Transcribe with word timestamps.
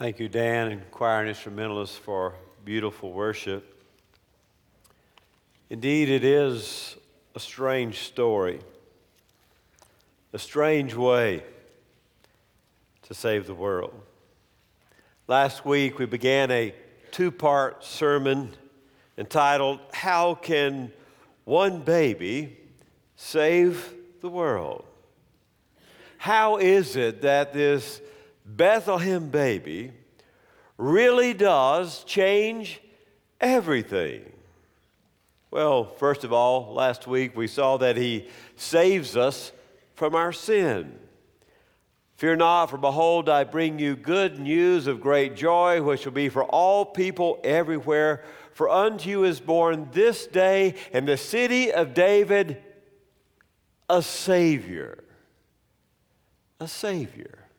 Thank 0.00 0.18
you, 0.18 0.30
Dan 0.30 0.72
and 0.72 0.90
choir 0.90 1.20
and 1.20 1.28
instrumentalists, 1.28 1.94
for 1.94 2.32
beautiful 2.64 3.12
worship. 3.12 3.84
Indeed, 5.68 6.08
it 6.08 6.24
is 6.24 6.96
a 7.34 7.38
strange 7.38 7.98
story, 7.98 8.60
a 10.32 10.38
strange 10.38 10.94
way 10.94 11.42
to 13.02 13.12
save 13.12 13.46
the 13.46 13.52
world. 13.52 13.92
Last 15.28 15.66
week, 15.66 15.98
we 15.98 16.06
began 16.06 16.50
a 16.50 16.74
two 17.10 17.30
part 17.30 17.84
sermon 17.84 18.54
entitled, 19.18 19.80
How 19.92 20.34
Can 20.34 20.92
One 21.44 21.80
Baby 21.82 22.56
Save 23.16 23.92
the 24.22 24.30
World? 24.30 24.86
How 26.16 26.56
is 26.56 26.96
it 26.96 27.20
that 27.20 27.52
this 27.52 28.00
Bethlehem 28.56 29.28
baby 29.28 29.92
really 30.80 31.34
does 31.34 32.04
change 32.04 32.80
everything. 33.40 34.32
Well, 35.50 35.84
first 35.84 36.24
of 36.24 36.32
all, 36.32 36.72
last 36.72 37.06
week 37.06 37.36
we 37.36 37.46
saw 37.46 37.76
that 37.78 37.96
he 37.96 38.28
saves 38.56 39.16
us 39.16 39.52
from 39.94 40.14
our 40.14 40.32
sin. 40.32 40.98
Fear 42.16 42.36
not, 42.36 42.66
for 42.66 42.78
behold, 42.78 43.28
I 43.28 43.44
bring 43.44 43.78
you 43.78 43.96
good 43.96 44.38
news 44.38 44.86
of 44.86 45.00
great 45.00 45.36
joy, 45.36 45.82
which 45.82 46.04
will 46.04 46.12
be 46.12 46.28
for 46.28 46.44
all 46.44 46.84
people 46.84 47.40
everywhere. 47.42 48.24
For 48.52 48.68
unto 48.68 49.08
you 49.08 49.24
is 49.24 49.40
born 49.40 49.88
this 49.92 50.26
day 50.26 50.74
in 50.92 51.06
the 51.06 51.16
city 51.16 51.72
of 51.72 51.94
David 51.94 52.62
a 53.88 54.02
Savior. 54.02 55.02
A 56.60 56.68
Savior. 56.68 57.49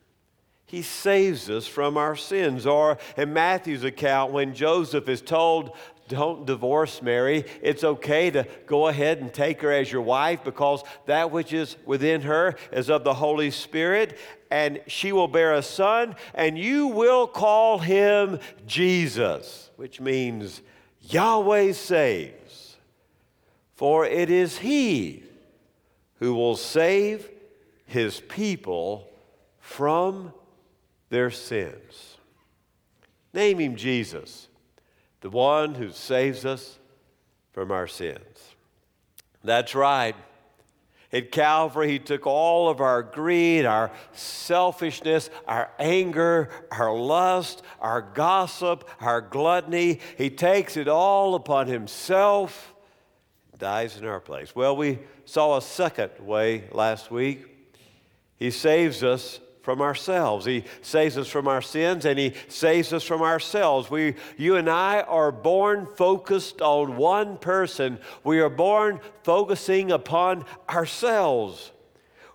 He 0.72 0.84
saves 0.84 1.50
us 1.50 1.68
from 1.68 1.98
our 1.98 2.16
sins. 2.16 2.66
Or 2.66 2.98
in 3.18 3.34
Matthew's 3.34 3.84
account, 3.84 4.32
when 4.32 4.54
Joseph 4.54 5.10
is 5.10 5.22
told, 5.22 5.76
don't 6.08 6.46
divorce 6.46 7.02
Mary. 7.02 7.44
It's 7.62 7.84
okay 7.84 8.32
to 8.32 8.48
go 8.68 8.88
ahead 8.88 9.18
and 9.18 9.34
take 9.34 9.62
her 9.64 9.72
as 9.74 9.92
your 9.92 10.02
wife 10.02 10.46
because 10.46 10.82
that 11.08 11.30
which 11.30 11.52
is 11.52 11.76
within 11.86 12.22
her 12.22 12.56
is 12.72 12.90
of 12.90 13.04
the 13.04 13.16
Holy 13.16 13.52
Spirit, 13.52 14.18
and 14.50 14.80
she 14.88 15.12
will 15.12 15.28
bear 15.28 15.56
a 15.56 15.62
son, 15.62 16.16
and 16.34 16.58
you 16.58 16.88
will 16.88 17.28
call 17.28 17.78
him 17.78 18.40
Jesus, 18.66 19.72
which 19.76 20.00
means 20.00 20.62
Yahweh 21.02 21.74
saves. 21.74 22.78
For 23.74 24.06
it 24.06 24.30
is 24.30 24.60
He 24.60 25.24
who 26.20 26.34
will 26.34 26.56
save 26.56 27.30
His 27.86 28.22
people 28.22 29.10
from 29.60 30.32
their 31.12 31.30
sins. 31.30 32.18
Name 33.34 33.60
him 33.60 33.76
Jesus, 33.76 34.48
the 35.20 35.30
one 35.30 35.76
who 35.76 35.92
saves 35.92 36.46
us 36.46 36.80
from 37.52 37.72
our 37.72 37.86
sins. 37.86 38.56
That's 39.44 39.76
right. 39.76 40.16
At 41.14 41.32
Calvary, 41.32 41.92
He 41.92 42.00
took 42.00 42.26
all 42.26 42.70
of 42.70 42.80
our 42.80 43.04
greed, 43.04 43.66
our 43.66 43.92
selfishness, 44.14 45.30
our 45.46 45.70
anger, 45.78 46.50
our 46.72 46.96
lust, 46.96 47.62
our 47.82 48.02
gossip, 48.02 48.90
our 49.02 49.20
gluttony. 49.20 50.00
He 50.18 50.30
takes 50.30 50.78
it 50.78 50.88
all 50.88 51.36
upon 51.36 51.68
Himself, 51.68 52.74
dies 53.58 53.98
in 53.98 54.06
our 54.06 54.22
place. 54.22 54.56
Well, 54.56 54.78
we 54.78 55.00
saw 55.26 55.58
a 55.58 55.62
second 55.62 56.12
way 56.22 56.70
last 56.72 57.12
week. 57.12 57.46
He 58.38 58.50
saves 58.50 59.04
us 59.04 59.42
from 59.62 59.82
ourselves. 59.82 60.46
He 60.46 60.64
saves 60.82 61.18
us 61.18 61.28
from 61.28 61.48
our 61.48 61.62
sins 61.62 62.06
and 62.06 62.18
He 62.18 62.34
saves 62.48 62.94
us 62.94 63.04
from 63.04 63.22
ourselves. 63.22 63.90
We, 63.90 64.16
you 64.38 64.56
and 64.56 64.70
I 64.70 65.02
are 65.02 65.32
born 65.32 65.86
focused 65.86 66.62
on 66.62 66.98
one 66.98 67.38
person. 67.38 68.00
We 68.24 68.40
are 68.40 68.50
born 68.50 69.00
focusing 69.24 69.92
upon 69.92 70.46
ourselves. 70.70 71.72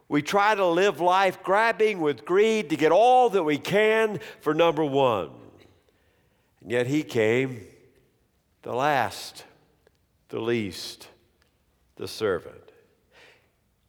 We 0.09 0.23
try 0.23 0.55
to 0.55 0.67
live 0.67 1.01
life 1.01 1.43
grabbing 1.43 2.01
with 2.01 2.25
greed 2.25 2.71
to 2.71 2.77
get 2.77 2.93
all 2.93 3.31
that 3.31 3.43
we 3.43 3.59
can 3.59 4.21
for 4.41 4.55
number 4.55 4.85
one. 4.85 5.31
And 6.61 6.71
yet 6.71 6.87
He 6.87 7.03
came, 7.03 7.67
the 8.63 8.73
last, 8.73 9.45
the 10.29 10.41
least, 10.41 11.09
the 11.97 12.07
servant. 12.07 12.66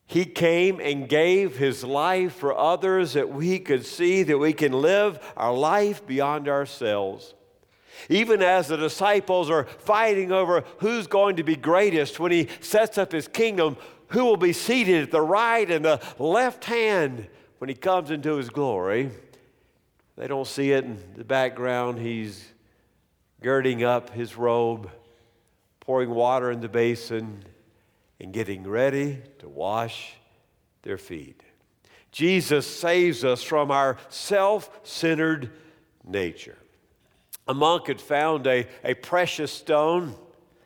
He 0.09 0.23
came 0.23 0.79
and 0.79 1.09
gave 1.09 1.57
his 1.57 1.83
life 1.83 2.33
for 2.33 2.57
others 2.57 3.13
that 3.13 3.27
we 3.27 3.59
could 3.59 3.85
see 3.85 4.23
that 4.23 4.37
we 4.37 4.53
can 4.53 4.71
live 4.71 5.19
our 5.35 5.53
life 5.53 6.07
beyond 6.07 6.47
ourselves. 6.47 7.33
Even 8.09 8.41
as 8.41 8.69
the 8.69 8.77
disciples 8.77 9.49
are 9.49 9.65
fighting 9.65 10.31
over 10.31 10.63
who's 10.77 11.07
going 11.07 11.35
to 11.35 11.43
be 11.43 11.57
greatest 11.57 12.21
when 12.21 12.31
he 12.31 12.47
sets 12.61 12.97
up 12.97 13.11
his 13.11 13.27
kingdom, 13.27 13.75
who 14.07 14.23
will 14.23 14.37
be 14.37 14.53
seated 14.53 15.03
at 15.03 15.11
the 15.11 15.21
right 15.21 15.69
and 15.69 15.83
the 15.83 16.01
left 16.17 16.63
hand 16.63 17.27
when 17.57 17.67
he 17.67 17.75
comes 17.75 18.09
into 18.09 18.37
his 18.37 18.49
glory, 18.49 19.11
they 20.15 20.27
don't 20.27 20.47
see 20.47 20.71
it 20.71 20.85
in 20.85 20.97
the 21.17 21.25
background. 21.25 21.99
He's 21.99 22.45
girding 23.41 23.83
up 23.83 24.11
his 24.11 24.37
robe, 24.37 24.89
pouring 25.81 26.11
water 26.11 26.49
in 26.49 26.61
the 26.61 26.69
basin 26.69 27.43
and 28.19 28.33
getting 28.33 28.67
ready 28.67 29.21
to 29.39 29.47
wash 29.47 30.13
their 30.81 30.97
feet. 30.97 31.41
Jesus 32.11 32.65
saves 32.65 33.23
us 33.23 33.43
from 33.43 33.69
our 33.69 33.97
self 34.09 34.79
centered 34.83 35.51
nature. 36.03 36.57
A 37.47 37.53
monk 37.53 37.87
had 37.87 38.01
found 38.01 38.47
a, 38.47 38.67
a 38.83 38.93
precious 38.93 39.51
stone. 39.51 40.15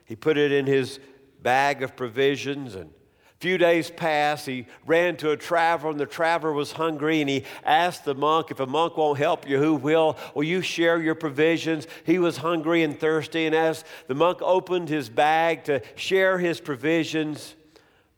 He 0.06 0.16
put 0.16 0.38
it 0.38 0.52
in 0.52 0.66
his 0.66 1.00
bag 1.42 1.84
of 1.84 1.96
provisions 1.96 2.76
and 2.76 2.92
few 3.41 3.57
days 3.57 3.90
passed. 3.90 4.46
He 4.46 4.68
ran 4.85 5.18
to 5.18 5.31
a 5.31 5.38
traveler, 5.38 5.90
and 5.90 6.00
the 6.00 6.06
traveler 6.06 6.53
was 6.53 6.74
hungry, 6.74 7.22
and 7.22 7.29
he 7.29 7.44
asked 7.66 8.06
the 8.06 8.13
monk, 8.13 8.52
If 8.52 8.59
a 8.59 8.68
monk 8.68 8.97
won't 8.97 9.18
help 9.18 9.50
you, 9.50 9.57
who 9.57 9.74
will? 9.74 10.16
Will 10.35 10.44
you 10.44 10.62
share 10.62 11.02
your 11.02 11.16
provisions? 11.16 11.88
He 12.06 12.19
was 12.19 12.38
hungry 12.38 12.84
and 12.84 12.97
thirsty, 12.97 13.47
and 13.47 13.56
as 13.56 13.84
the 14.06 14.13
monk 14.13 14.44
opened 14.44 14.90
his 14.90 15.09
bag 15.09 15.63
to 15.63 15.81
share 15.96 16.38
his 16.38 16.62
provisions, 16.62 17.56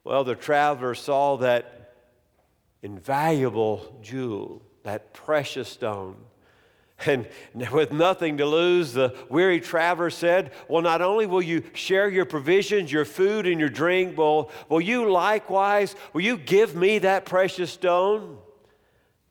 well, 0.04 0.24
the 0.24 0.34
traveler 0.34 0.94
saw 0.94 1.38
that 1.38 1.94
invaluable 2.82 3.98
jewel, 4.02 4.60
that 4.82 5.14
precious 5.14 5.70
stone. 5.70 6.16
And 7.06 7.26
with 7.72 7.92
nothing 7.92 8.38
to 8.38 8.46
lose, 8.46 8.92
the 8.92 9.14
weary 9.28 9.60
traveler 9.60 10.10
said, 10.10 10.52
Well, 10.68 10.82
not 10.82 11.02
only 11.02 11.26
will 11.26 11.42
you 11.42 11.62
share 11.72 12.08
your 12.08 12.24
provisions, 12.24 12.90
your 12.90 13.04
food, 13.04 13.46
and 13.46 13.60
your 13.60 13.68
drink, 13.68 14.16
but 14.16 14.50
will 14.70 14.80
you 14.80 15.10
likewise, 15.10 15.94
will 16.12 16.22
you 16.22 16.36
give 16.36 16.74
me 16.74 16.98
that 17.00 17.24
precious 17.24 17.70
stone? 17.70 18.38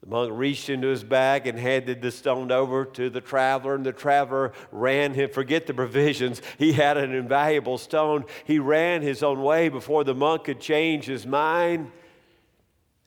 The 0.03 0.09
monk 0.09 0.31
reached 0.34 0.69
into 0.69 0.89
his 0.89 1.01
bag 1.01 1.47
and 1.47 1.57
handed 1.57 2.01
the 2.01 2.11
stone 2.11 2.51
over 2.51 2.84
to 2.84 3.09
the 3.09 3.22
traveler, 3.22 3.75
and 3.75 3.85
the 3.85 3.94
traveler 3.94 4.51
ran 4.69 5.13
him. 5.13 5.29
Forget 5.29 5.66
the 5.66 5.73
provisions. 5.73 6.41
He 6.57 6.73
had 6.73 6.97
an 6.97 7.13
invaluable 7.13 7.78
stone. 7.78 8.25
He 8.44 8.59
ran 8.59 9.01
his 9.01 9.23
own 9.23 9.41
way 9.41 9.69
before 9.69 10.03
the 10.03 10.13
monk 10.13 10.44
could 10.44 10.59
change 10.59 11.05
his 11.05 11.25
mind. 11.25 11.90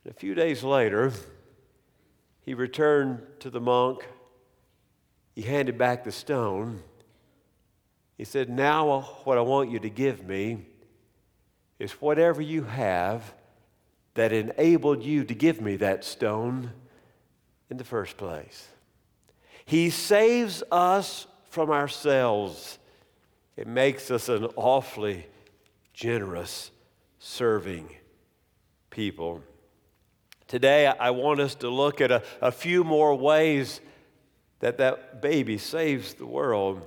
And 0.03 0.11
a 0.11 0.17
few 0.17 0.33
days 0.33 0.63
later, 0.63 1.13
he 2.41 2.55
returned 2.55 3.21
to 3.41 3.51
the 3.51 3.61
monk 3.61 4.03
he 5.37 5.43
handed 5.43 5.77
back 5.77 6.03
the 6.03 6.11
stone. 6.11 6.81
He 8.17 8.23
said, 8.23 8.49
Now, 8.49 9.01
what 9.23 9.37
I 9.37 9.41
want 9.41 9.69
you 9.69 9.77
to 9.77 9.89
give 9.89 10.25
me 10.27 10.65
is 11.77 11.91
whatever 12.01 12.41
you 12.41 12.63
have 12.63 13.35
that 14.15 14.33
enabled 14.33 15.03
you 15.03 15.23
to 15.25 15.35
give 15.35 15.61
me 15.61 15.75
that 15.75 16.03
stone 16.03 16.71
in 17.69 17.77
the 17.77 17.83
first 17.83 18.17
place. 18.17 18.67
He 19.63 19.91
saves 19.91 20.63
us 20.71 21.27
from 21.51 21.69
ourselves. 21.69 22.79
It 23.55 23.67
makes 23.67 24.09
us 24.09 24.29
an 24.29 24.45
awfully 24.55 25.27
generous, 25.93 26.71
serving 27.19 27.87
people. 28.89 29.43
Today, 30.47 30.87
I 30.87 31.11
want 31.11 31.41
us 31.41 31.53
to 31.55 31.69
look 31.69 32.01
at 32.01 32.09
a, 32.09 32.23
a 32.41 32.51
few 32.51 32.83
more 32.83 33.13
ways 33.13 33.81
that 34.59 34.77
that 34.77 35.21
baby 35.21 35.57
saves 35.57 36.13
the 36.13 36.25
world. 36.25 36.81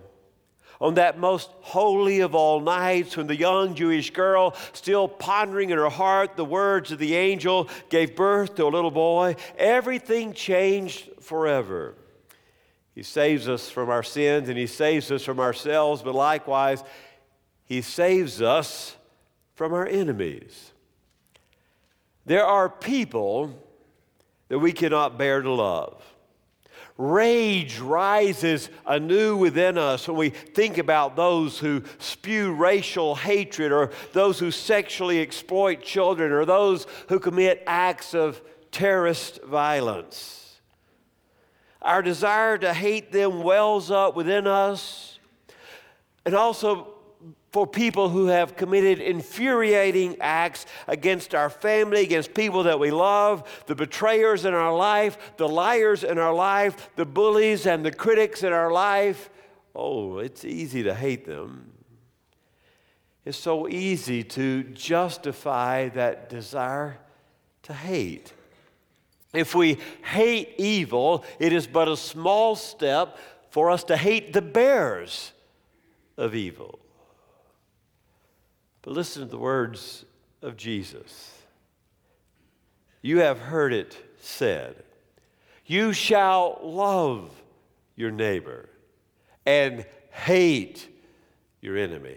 On 0.80 0.94
that 0.94 1.18
most 1.18 1.50
holy 1.60 2.20
of 2.20 2.34
all 2.34 2.60
nights, 2.60 3.16
when 3.16 3.26
the 3.26 3.36
young 3.36 3.74
Jewish 3.74 4.10
girl, 4.10 4.54
still 4.72 5.08
pondering 5.08 5.70
in 5.70 5.76
her 5.76 5.90
heart 5.90 6.36
the 6.36 6.44
words 6.44 6.90
of 6.90 6.98
the 6.98 7.14
angel, 7.16 7.68
gave 7.90 8.16
birth 8.16 8.54
to 8.56 8.64
a 8.64 8.68
little 8.68 8.90
boy, 8.90 9.36
everything 9.58 10.32
changed 10.32 11.10
forever. 11.20 11.96
He 12.94 13.02
saves 13.02 13.46
us 13.46 13.68
from 13.68 13.90
our 13.90 14.02
sins 14.02 14.48
and 14.48 14.56
He 14.56 14.66
saves 14.66 15.10
us 15.10 15.22
from 15.22 15.38
ourselves, 15.38 16.02
but 16.02 16.14
likewise, 16.14 16.82
He 17.64 17.82
saves 17.82 18.40
us 18.40 18.96
from 19.54 19.74
our 19.74 19.86
enemies. 19.86 20.72
There 22.24 22.46
are 22.46 22.68
people 22.70 23.54
that 24.48 24.58
we 24.58 24.72
cannot 24.72 25.18
bear 25.18 25.42
to 25.42 25.50
love. 25.50 26.02
Rage 27.00 27.78
rises 27.78 28.68
anew 28.84 29.34
within 29.34 29.78
us 29.78 30.06
when 30.06 30.18
we 30.18 30.28
think 30.28 30.76
about 30.76 31.16
those 31.16 31.58
who 31.58 31.82
spew 31.98 32.52
racial 32.52 33.14
hatred 33.14 33.72
or 33.72 33.90
those 34.12 34.38
who 34.38 34.50
sexually 34.50 35.22
exploit 35.22 35.82
children 35.82 36.30
or 36.30 36.44
those 36.44 36.86
who 37.08 37.18
commit 37.18 37.62
acts 37.66 38.14
of 38.14 38.42
terrorist 38.70 39.42
violence. 39.44 40.60
Our 41.80 42.02
desire 42.02 42.58
to 42.58 42.74
hate 42.74 43.12
them 43.12 43.42
wells 43.42 43.90
up 43.90 44.14
within 44.14 44.46
us. 44.46 45.18
And 46.26 46.34
also, 46.34 46.92
for 47.50 47.66
people 47.66 48.08
who 48.08 48.26
have 48.26 48.56
committed 48.56 49.00
infuriating 49.00 50.16
acts 50.20 50.66
against 50.86 51.34
our 51.34 51.50
family, 51.50 52.02
against 52.02 52.32
people 52.32 52.62
that 52.62 52.78
we 52.78 52.90
love, 52.90 53.64
the 53.66 53.74
betrayers 53.74 54.44
in 54.44 54.54
our 54.54 54.74
life, 54.74 55.32
the 55.36 55.48
liars 55.48 56.04
in 56.04 56.18
our 56.18 56.34
life, 56.34 56.90
the 56.96 57.04
bullies 57.04 57.66
and 57.66 57.84
the 57.84 57.90
critics 57.90 58.44
in 58.44 58.52
our 58.52 58.70
life. 58.70 59.30
Oh, 59.74 60.18
it's 60.18 60.44
easy 60.44 60.84
to 60.84 60.94
hate 60.94 61.24
them. 61.24 61.72
It's 63.24 63.38
so 63.38 63.68
easy 63.68 64.22
to 64.24 64.62
justify 64.62 65.88
that 65.90 66.30
desire 66.30 66.98
to 67.64 67.72
hate. 67.72 68.32
If 69.32 69.54
we 69.54 69.78
hate 70.02 70.54
evil, 70.58 71.24
it 71.38 71.52
is 71.52 71.66
but 71.66 71.88
a 71.88 71.96
small 71.96 72.56
step 72.56 73.18
for 73.50 73.70
us 73.70 73.84
to 73.84 73.96
hate 73.96 74.32
the 74.32 74.42
bears 74.42 75.32
of 76.16 76.34
evil. 76.34 76.78
But 78.82 78.92
listen 78.94 79.22
to 79.22 79.28
the 79.28 79.38
words 79.38 80.04
of 80.42 80.56
Jesus. 80.56 81.32
You 83.02 83.18
have 83.18 83.38
heard 83.38 83.72
it 83.72 83.96
said, 84.20 84.82
You 85.66 85.92
shall 85.92 86.58
love 86.62 87.30
your 87.96 88.10
neighbor 88.10 88.68
and 89.46 89.84
hate 90.10 90.88
your 91.60 91.76
enemy. 91.76 92.16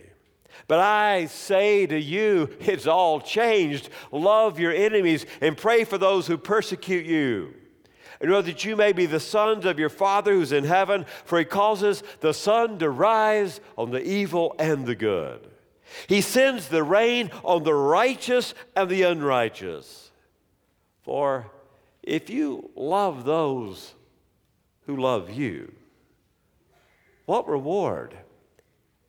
But 0.68 0.80
I 0.80 1.26
say 1.26 1.86
to 1.88 2.00
you, 2.00 2.50
it's 2.60 2.88
all 2.88 3.20
changed. 3.20 3.90
Love 4.12 4.60
your 4.60 4.72
enemies 4.72 5.26
and 5.42 5.58
pray 5.58 5.84
for 5.84 5.98
those 5.98 6.28
who 6.28 6.38
persecute 6.38 7.06
you. 7.06 7.54
In 8.22 8.30
order 8.30 8.44
that 8.44 8.64
you 8.64 8.78
may 8.78 8.94
be 8.94 9.06
the 9.06 9.20
sons 9.20 9.66
of 9.66 9.80
your 9.80 9.90
Father 9.90 10.34
who's 10.34 10.54
in 10.54 10.64
heaven, 10.64 11.06
for 11.26 11.40
he 11.40 11.46
causes 11.46 12.04
the 12.22 12.34
sun 12.34 12.80
to 12.80 12.90
rise 12.90 13.60
on 13.78 13.92
the 13.92 14.02
evil 14.02 14.56
and 14.58 14.86
the 14.86 14.96
good. 14.96 15.50
He 16.08 16.22
sends 16.22 16.68
the 16.68 16.84
rain 16.84 17.32
on 17.44 17.64
the 17.64 17.74
righteous 17.74 18.54
and 18.76 18.90
the 18.90 19.04
unrighteous. 19.04 20.12
For 21.02 21.52
if 22.02 22.30
you 22.30 22.72
love 22.76 23.26
those 23.26 23.94
who 24.86 24.98
love 24.98 25.30
you, 25.30 25.74
what 27.26 27.48
reward 27.48 28.18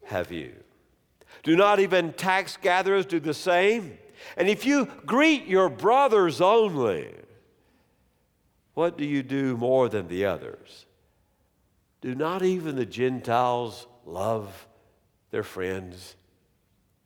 have 0.04 0.30
you? 0.30 0.54
Do 1.42 1.56
not 1.56 1.80
even 1.80 2.12
tax 2.12 2.56
gatherers 2.56 3.06
do 3.06 3.20
the 3.20 3.34
same? 3.34 3.98
And 4.36 4.48
if 4.48 4.64
you 4.64 4.86
greet 5.04 5.46
your 5.46 5.68
brothers 5.68 6.40
only, 6.40 7.08
what 8.74 8.96
do 8.96 9.04
you 9.04 9.22
do 9.22 9.56
more 9.56 9.88
than 9.88 10.08
the 10.08 10.24
others? 10.24 10.86
Do 12.00 12.14
not 12.14 12.42
even 12.42 12.76
the 12.76 12.86
Gentiles 12.86 13.86
love 14.04 14.66
their 15.30 15.42
friends 15.42 16.16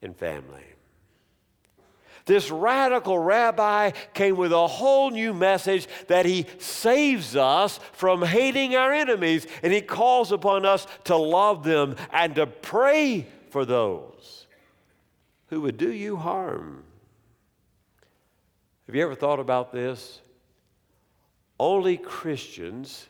and 0.02 0.16
family. 0.16 0.64
This 2.26 2.50
radical 2.50 3.18
rabbi 3.18 3.92
came 4.12 4.36
with 4.36 4.52
a 4.52 4.66
whole 4.66 5.10
new 5.10 5.32
message 5.32 5.88
that 6.08 6.26
he 6.26 6.44
saves 6.58 7.34
us 7.34 7.80
from 7.92 8.22
hating 8.22 8.76
our 8.76 8.92
enemies 8.92 9.46
and 9.62 9.72
he 9.72 9.80
calls 9.80 10.30
upon 10.30 10.66
us 10.66 10.86
to 11.04 11.16
love 11.16 11.64
them 11.64 11.96
and 12.12 12.34
to 12.34 12.46
pray 12.46 13.26
for 13.48 13.64
those 13.64 14.46
who 15.46 15.62
would 15.62 15.78
do 15.78 15.90
you 15.90 16.16
harm. 16.16 16.84
Have 18.86 18.94
you 18.94 19.02
ever 19.02 19.14
thought 19.14 19.40
about 19.40 19.72
this? 19.72 20.20
Only 21.58 21.96
Christians 21.96 23.06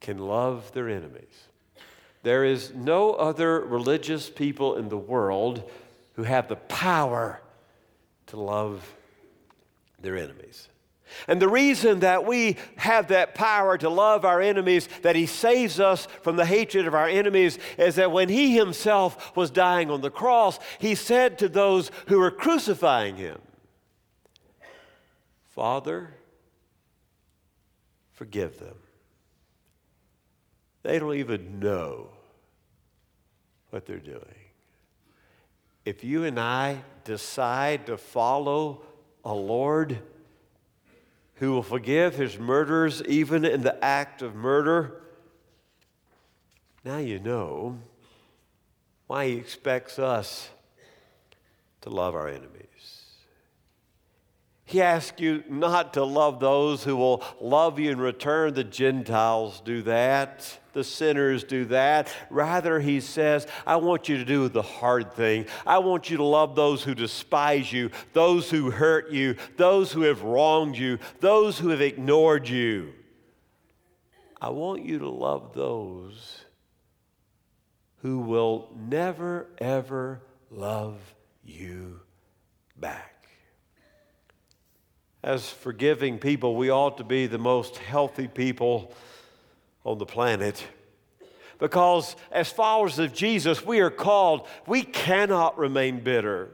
can 0.00 0.18
love 0.18 0.72
their 0.72 0.88
enemies. 0.88 1.48
There 2.24 2.44
is 2.44 2.72
no 2.74 3.12
other 3.12 3.60
religious 3.60 4.30
people 4.30 4.76
in 4.76 4.88
the 4.88 4.96
world 4.96 5.70
who 6.14 6.22
have 6.22 6.48
the 6.48 6.56
power 6.56 7.42
to 8.28 8.40
love 8.40 8.94
their 10.00 10.16
enemies. 10.16 10.68
And 11.28 11.40
the 11.40 11.50
reason 11.50 12.00
that 12.00 12.24
we 12.24 12.56
have 12.76 13.08
that 13.08 13.34
power 13.34 13.76
to 13.76 13.90
love 13.90 14.24
our 14.24 14.40
enemies, 14.40 14.88
that 15.02 15.16
He 15.16 15.26
saves 15.26 15.78
us 15.78 16.08
from 16.22 16.36
the 16.36 16.46
hatred 16.46 16.86
of 16.86 16.94
our 16.94 17.06
enemies, 17.06 17.58
is 17.76 17.96
that 17.96 18.10
when 18.10 18.30
He 18.30 18.56
Himself 18.56 19.36
was 19.36 19.50
dying 19.50 19.90
on 19.90 20.00
the 20.00 20.10
cross, 20.10 20.58
He 20.78 20.94
said 20.94 21.38
to 21.38 21.48
those 21.48 21.90
who 22.08 22.18
were 22.20 22.30
crucifying 22.30 23.16
Him, 23.16 23.38
Father, 25.50 26.14
forgive 28.14 28.58
them. 28.58 28.76
They 30.84 30.98
don't 30.98 31.16
even 31.16 31.60
know 31.60 32.08
what 33.70 33.86
they're 33.86 33.98
doing. 33.98 34.20
If 35.84 36.04
you 36.04 36.24
and 36.24 36.38
I 36.38 36.82
decide 37.04 37.86
to 37.86 37.96
follow 37.96 38.82
a 39.24 39.34
Lord 39.34 39.98
who 41.36 41.52
will 41.52 41.62
forgive 41.62 42.14
his 42.14 42.38
murderers 42.38 43.02
even 43.02 43.44
in 43.46 43.62
the 43.62 43.82
act 43.82 44.20
of 44.20 44.34
murder, 44.34 45.00
now 46.84 46.98
you 46.98 47.18
know 47.18 47.78
why 49.06 49.28
he 49.28 49.34
expects 49.34 49.98
us 49.98 50.50
to 51.80 51.90
love 51.90 52.14
our 52.14 52.28
enemies. 52.28 52.63
He 54.64 54.80
asks 54.80 55.20
you 55.20 55.44
not 55.48 55.94
to 55.94 56.04
love 56.04 56.40
those 56.40 56.84
who 56.84 56.96
will 56.96 57.22
love 57.40 57.78
you 57.78 57.90
in 57.90 58.00
return. 58.00 58.54
The 58.54 58.64
Gentiles 58.64 59.60
do 59.64 59.82
that 59.82 60.58
the 60.74 60.84
sinners 60.84 61.44
do 61.44 61.64
that. 61.66 62.08
Rather, 62.28 62.78
he 62.78 63.00
says, 63.00 63.46
I 63.66 63.76
want 63.76 64.08
you 64.08 64.18
to 64.18 64.24
do 64.24 64.48
the 64.48 64.62
hard 64.62 65.14
thing. 65.14 65.46
I 65.64 65.78
want 65.78 66.10
you 66.10 66.18
to 66.18 66.24
love 66.24 66.54
those 66.54 66.82
who 66.82 66.94
despise 66.94 67.72
you, 67.72 67.90
those 68.12 68.50
who 68.50 68.70
hurt 68.70 69.10
you, 69.10 69.36
those 69.56 69.92
who 69.92 70.02
have 70.02 70.22
wronged 70.22 70.76
you, 70.76 70.98
those 71.20 71.58
who 71.58 71.70
have 71.70 71.80
ignored 71.80 72.48
you. 72.48 72.92
I 74.40 74.50
want 74.50 74.84
you 74.84 74.98
to 74.98 75.08
love 75.08 75.54
those 75.54 76.44
who 78.02 78.18
will 78.18 78.68
never, 78.76 79.46
ever 79.58 80.20
love 80.50 80.98
you 81.42 82.00
back. 82.76 83.13
As 85.24 85.48
forgiving 85.48 86.18
people, 86.18 86.54
we 86.54 86.70
ought 86.70 86.98
to 86.98 87.04
be 87.04 87.26
the 87.26 87.38
most 87.38 87.78
healthy 87.78 88.28
people 88.28 88.92
on 89.82 89.96
the 89.96 90.04
planet. 90.04 90.62
Because 91.58 92.14
as 92.30 92.52
followers 92.52 92.98
of 92.98 93.14
Jesus, 93.14 93.64
we 93.64 93.80
are 93.80 93.88
called, 93.88 94.46
we 94.66 94.82
cannot 94.82 95.56
remain 95.56 96.00
bitter. 96.00 96.50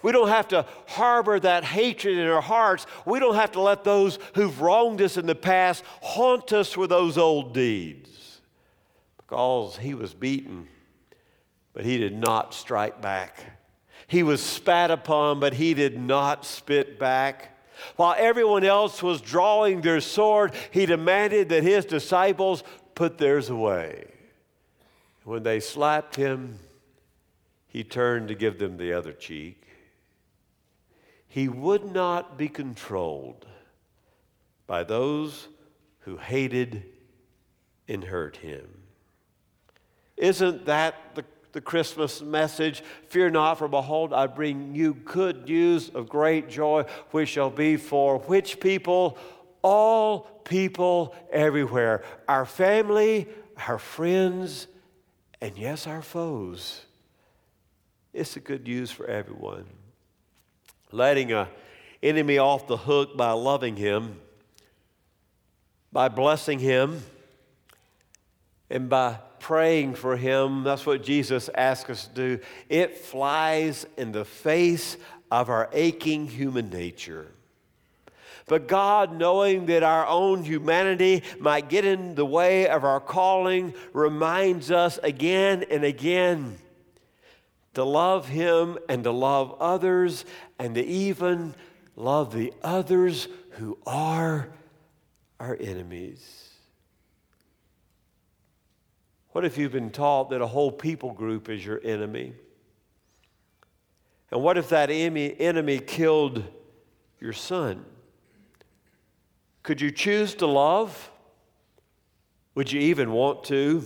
We 0.00 0.12
don't 0.12 0.28
have 0.28 0.48
to 0.48 0.64
harbor 0.86 1.38
that 1.40 1.62
hatred 1.62 2.16
in 2.16 2.26
our 2.26 2.40
hearts. 2.40 2.86
We 3.04 3.18
don't 3.18 3.34
have 3.34 3.52
to 3.52 3.60
let 3.60 3.84
those 3.84 4.18
who've 4.34 4.62
wronged 4.62 5.02
us 5.02 5.18
in 5.18 5.26
the 5.26 5.34
past 5.34 5.84
haunt 6.00 6.54
us 6.54 6.74
with 6.74 6.88
those 6.88 7.18
old 7.18 7.52
deeds. 7.52 8.40
Because 9.18 9.76
he 9.76 9.92
was 9.92 10.14
beaten, 10.14 10.68
but 11.74 11.84
he 11.84 11.98
did 11.98 12.16
not 12.16 12.54
strike 12.54 13.02
back. 13.02 13.44
He 14.06 14.22
was 14.22 14.42
spat 14.42 14.90
upon, 14.90 15.38
but 15.38 15.52
he 15.52 15.74
did 15.74 16.00
not 16.00 16.46
spit 16.46 16.98
back. 16.98 17.56
While 17.96 18.14
everyone 18.18 18.64
else 18.64 19.02
was 19.02 19.20
drawing 19.20 19.80
their 19.80 20.00
sword, 20.00 20.54
he 20.70 20.86
demanded 20.86 21.48
that 21.48 21.62
his 21.62 21.84
disciples 21.84 22.62
put 22.94 23.18
theirs 23.18 23.50
away. 23.50 24.06
When 25.24 25.42
they 25.42 25.60
slapped 25.60 26.16
him, 26.16 26.58
he 27.68 27.84
turned 27.84 28.28
to 28.28 28.34
give 28.34 28.58
them 28.58 28.76
the 28.76 28.92
other 28.92 29.12
cheek. 29.12 29.66
He 31.28 31.48
would 31.48 31.84
not 31.84 32.38
be 32.38 32.48
controlled 32.48 33.46
by 34.66 34.84
those 34.84 35.48
who 36.00 36.16
hated 36.16 36.82
and 37.86 38.04
hurt 38.04 38.36
him. 38.36 38.66
Isn't 40.16 40.66
that 40.66 41.14
the 41.14 41.24
the 41.52 41.60
Christmas 41.60 42.20
message 42.20 42.82
Fear 43.08 43.30
not, 43.30 43.58
for 43.58 43.68
behold, 43.68 44.12
I 44.12 44.26
bring 44.26 44.74
you 44.74 44.94
good 44.94 45.48
news 45.48 45.88
of 45.90 46.08
great 46.08 46.48
joy, 46.48 46.84
which 47.10 47.30
shall 47.30 47.50
be 47.50 47.76
for 47.76 48.18
which 48.20 48.60
people? 48.60 49.18
All 49.62 50.20
people 50.44 51.14
everywhere. 51.32 52.04
Our 52.28 52.46
family, 52.46 53.28
our 53.66 53.78
friends, 53.78 54.66
and 55.40 55.56
yes, 55.56 55.86
our 55.86 56.02
foes. 56.02 56.82
It's 58.12 58.34
the 58.34 58.40
good 58.40 58.64
news 58.64 58.90
for 58.90 59.06
everyone. 59.06 59.66
Letting 60.90 61.32
an 61.32 61.48
enemy 62.02 62.38
off 62.38 62.66
the 62.66 62.76
hook 62.76 63.16
by 63.16 63.32
loving 63.32 63.76
him 63.76 64.20
by 65.92 66.08
blessing 66.08 66.58
him 66.58 67.02
and 68.70 68.88
by 68.88 69.18
praying 69.40 69.94
for 69.94 70.16
him. 70.16 70.64
That's 70.64 70.86
what 70.86 71.02
Jesus 71.02 71.48
asks 71.54 71.90
us 71.90 72.06
to 72.08 72.14
do. 72.14 72.38
It 72.68 72.98
flies 72.98 73.86
in 73.96 74.12
the 74.12 74.24
face 74.24 74.96
of 75.30 75.48
our 75.48 75.68
aching 75.72 76.26
human 76.26 76.70
nature. 76.70 77.28
But 78.46 78.66
God, 78.66 79.12
knowing 79.14 79.66
that 79.66 79.82
our 79.82 80.06
own 80.06 80.42
humanity 80.42 81.22
might 81.38 81.68
get 81.68 81.84
in 81.84 82.14
the 82.14 82.24
way 82.24 82.66
of 82.66 82.82
our 82.82 83.00
calling, 83.00 83.74
reminds 83.92 84.70
us 84.70 84.98
again 85.02 85.64
and 85.70 85.84
again 85.84 86.58
to 87.74 87.84
love 87.84 88.26
Him 88.26 88.78
and 88.88 89.04
to 89.04 89.12
love 89.12 89.54
others 89.60 90.24
and 90.58 90.74
to 90.74 90.84
even 90.84 91.54
love 91.94 92.32
the 92.32 92.52
others 92.62 93.28
who 93.52 93.78
are 93.86 94.48
our 95.38 95.56
enemies. 95.60 96.47
What 99.32 99.44
if 99.44 99.58
you've 99.58 99.72
been 99.72 99.90
taught 99.90 100.30
that 100.30 100.40
a 100.40 100.46
whole 100.46 100.72
people 100.72 101.12
group 101.12 101.48
is 101.48 101.64
your 101.64 101.80
enemy? 101.84 102.32
And 104.30 104.42
what 104.42 104.58
if 104.58 104.68
that 104.70 104.90
enemy 104.90 105.78
killed 105.78 106.44
your 107.20 107.32
son? 107.32 107.84
Could 109.62 109.80
you 109.80 109.90
choose 109.90 110.34
to 110.36 110.46
love? 110.46 111.10
Would 112.54 112.72
you 112.72 112.80
even 112.80 113.12
want 113.12 113.44
to? 113.44 113.84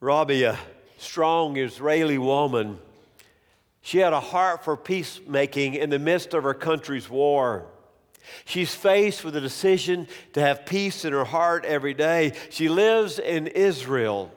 Robi, 0.00 0.48
a 0.48 0.58
strong 0.98 1.56
Israeli 1.56 2.18
woman, 2.18 2.78
she 3.80 3.98
had 3.98 4.12
a 4.12 4.20
heart 4.20 4.64
for 4.64 4.76
peacemaking 4.76 5.74
in 5.74 5.90
the 5.90 5.98
midst 5.98 6.34
of 6.34 6.44
her 6.44 6.54
country's 6.54 7.08
war. 7.10 7.66
She's 8.44 8.74
faced 8.74 9.24
with 9.24 9.36
a 9.36 9.40
decision 9.40 10.08
to 10.32 10.40
have 10.40 10.66
peace 10.66 11.04
in 11.04 11.12
her 11.12 11.24
heart 11.24 11.64
every 11.64 11.94
day. 11.94 12.32
She 12.50 12.68
lives 12.68 13.18
in 13.18 13.46
Israel 13.46 14.32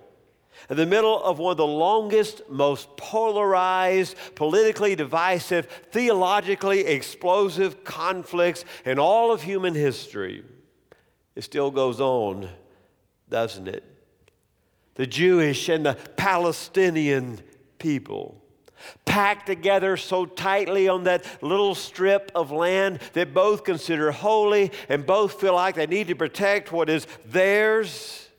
in 0.69 0.77
the 0.77 0.86
middle 0.86 1.21
of 1.21 1.39
one 1.39 1.51
of 1.51 1.57
the 1.57 1.67
longest, 1.67 2.41
most 2.50 2.95
polarized, 2.95 4.15
politically 4.36 4.95
divisive, 4.95 5.65
theologically 5.91 6.81
explosive 6.86 7.83
conflicts 7.83 8.63
in 8.86 9.00
all 9.00 9.31
of 9.31 9.41
human 9.41 9.74
history. 9.74 10.43
It 11.36 11.43
still 11.43 11.71
goes 11.71 12.00
on, 12.00 12.50
doesn't 13.29 13.67
it? 13.67 13.83
The 14.95 15.07
Jewish 15.07 15.67
and 15.69 15.86
the 15.86 15.95
Palestinian 16.15 17.39
people 17.79 18.40
packed 19.05 19.47
together 19.47 19.97
so 19.97 20.25
tightly 20.25 20.88
on 20.88 21.03
that 21.03 21.25
little 21.41 21.75
strip 21.75 22.31
of 22.35 22.51
land 22.51 23.00
that 23.13 23.33
both 23.33 23.63
consider 23.63 24.11
holy 24.11 24.71
and 24.89 25.05
both 25.05 25.39
feel 25.39 25.53
like 25.53 25.75
they 25.75 25.88
need 25.88 26.07
to 26.07 26.15
protect 26.15 26.71
what 26.71 26.89
is 26.89 27.07
theirs. 27.25 28.29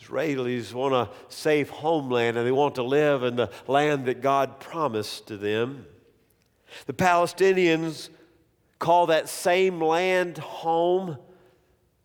Israelis 0.00 0.72
want 0.72 0.94
a 0.94 1.10
safe 1.28 1.68
homeland 1.68 2.36
and 2.36 2.46
they 2.46 2.52
want 2.52 2.76
to 2.76 2.82
live 2.82 3.22
in 3.22 3.36
the 3.36 3.50
land 3.66 4.06
that 4.06 4.22
God 4.22 4.60
promised 4.60 5.26
to 5.28 5.36
them. 5.36 5.86
The 6.86 6.94
Palestinians 6.94 8.08
call 8.78 9.06
that 9.06 9.28
same 9.28 9.80
land 9.80 10.38
home. 10.38 11.18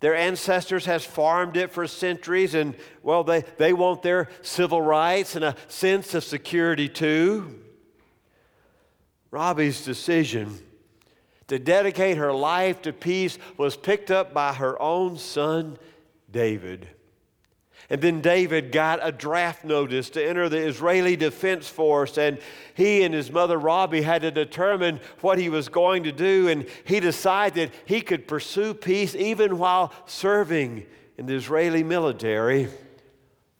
Their 0.03 0.17
ancestors 0.17 0.83
has 0.83 1.05
farmed 1.05 1.55
it 1.55 1.71
for 1.71 1.87
centuries, 1.87 2.55
and 2.55 2.75
well, 3.03 3.23
they, 3.23 3.45
they 3.57 3.71
want 3.71 4.01
their 4.01 4.27
civil 4.41 4.81
rights 4.81 5.37
and 5.37 5.45
a 5.45 5.55
sense 5.69 6.13
of 6.13 6.25
security 6.25 6.89
too. 6.89 7.61
Robi's 9.31 9.85
decision 9.85 10.59
to 11.47 11.57
dedicate 11.57 12.17
her 12.17 12.33
life 12.33 12.81
to 12.81 12.91
peace 12.91 13.39
was 13.55 13.77
picked 13.77 14.11
up 14.11 14.33
by 14.33 14.51
her 14.51 14.77
own 14.81 15.17
son, 15.17 15.77
David. 16.29 16.89
And 17.89 18.01
then 18.01 18.21
David 18.21 18.71
got 18.71 18.99
a 19.01 19.11
draft 19.11 19.65
notice 19.65 20.09
to 20.11 20.25
enter 20.25 20.49
the 20.49 20.65
Israeli 20.65 21.15
Defense 21.15 21.67
Force, 21.67 22.17
and 22.17 22.39
he 22.73 23.03
and 23.03 23.13
his 23.13 23.31
mother 23.31 23.59
Robi 23.59 24.03
had 24.03 24.21
to 24.21 24.31
determine 24.31 24.99
what 25.21 25.37
he 25.37 25.49
was 25.49 25.69
going 25.69 26.03
to 26.03 26.11
do. 26.11 26.47
And 26.47 26.65
he 26.85 26.99
decided 26.99 27.71
he 27.85 28.01
could 28.01 28.27
pursue 28.27 28.73
peace 28.73 29.15
even 29.15 29.57
while 29.57 29.91
serving 30.05 30.85
in 31.17 31.25
the 31.25 31.35
Israeli 31.35 31.83
military. 31.83 32.69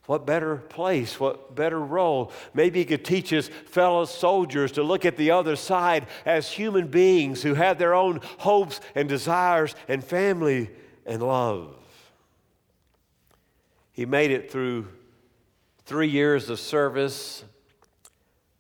What 0.06 0.26
better 0.26 0.58
place? 0.58 1.20
What 1.20 1.56
better 1.56 1.80
role? 1.80 2.32
Maybe 2.54 2.80
he 2.80 2.86
could 2.86 3.06
teach 3.06 3.30
his 3.30 3.48
fellow 3.48 4.04
soldiers 4.04 4.74
to 4.74 4.84
look 4.84 5.06
at 5.06 5.16
the 5.16 5.32
other 5.32 5.56
side 5.56 6.08
as 6.26 6.52
human 6.52 6.88
beings 6.88 7.42
who 7.42 7.54
have 7.54 7.78
their 7.78 7.94
own 7.94 8.20
hopes 8.40 8.82
and 8.96 9.08
desires 9.08 9.76
and 9.88 10.04
family 10.04 10.70
and 11.06 11.22
love. 11.22 11.78
He 13.94 14.08
made 14.08 14.32
it 14.32 14.52
through 14.52 14.88
three 15.86 16.10
years 16.10 16.50
of 16.50 16.60
service. 16.60 17.44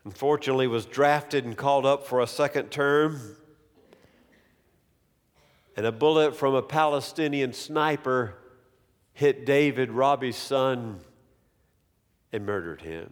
Unfortunately, 0.05 0.67
was 0.67 0.85
drafted 0.85 1.43
and 1.43 1.57
called 1.57 1.85
up 1.85 2.05
for 2.05 2.21
a 2.21 2.27
second 2.27 2.69
term. 2.69 3.35
And 5.75 5.87
a 5.87 5.91
bullet 5.91 6.35
from 6.35 6.53
a 6.53 6.61
Palestinian 6.61 7.51
sniper 7.51 8.35
hit 9.13 9.43
David, 9.43 9.89
Robi's 9.89 10.37
son, 10.37 10.99
and 12.31 12.45
murdered 12.45 12.81
him. 12.81 13.11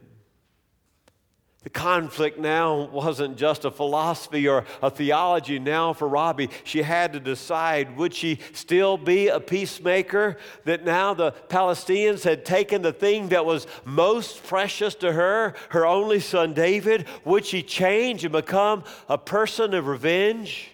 The 1.64 1.70
conflict 1.70 2.40
now 2.40 2.90
wasn't 2.92 3.38
just 3.38 3.66
a 3.66 3.72
philosophy 3.72 4.48
or 4.48 4.66
a 4.82 4.90
theology 4.90 5.60
now 5.60 5.94
for 5.94 6.10
Robi. 6.10 6.50
She 6.64 6.82
had 6.82 7.14
to 7.14 7.20
decide 7.20 7.98
would 7.98 8.16
she 8.16 8.40
still 8.54 8.98
be 8.98 9.28
a 9.28 9.40
peacemaker? 9.40 10.38
That 10.66 10.84
now 10.84 11.14
the 11.14 11.34
Palestinians 11.50 12.24
had 12.24 12.46
taken 12.46 12.82
the 12.82 12.92
thing 12.92 13.30
that 13.30 13.46
was 13.46 13.68
most 13.86 14.44
precious 14.44 14.96
to 14.96 15.14
her, 15.14 15.54
her 15.70 15.86
only 15.86 16.20
son 16.20 16.56
David. 16.56 17.06
Would 17.26 17.46
she 17.46 17.62
change 17.62 18.26
and 18.26 18.32
become 18.32 18.84
a 19.08 19.20
person 19.20 19.76
of 19.76 19.86
revenge? 19.86 20.72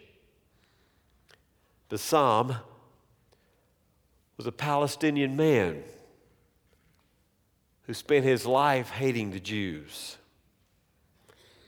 The 1.90 1.98
Bassam 1.98 2.56
was 4.38 4.48
a 4.48 4.54
Palestinian 4.54 5.36
man 5.36 5.84
who 7.84 7.94
spent 7.94 8.24
his 8.24 8.46
life 8.46 8.90
hating 8.90 9.32
the 9.32 9.40
Jews 9.42 10.18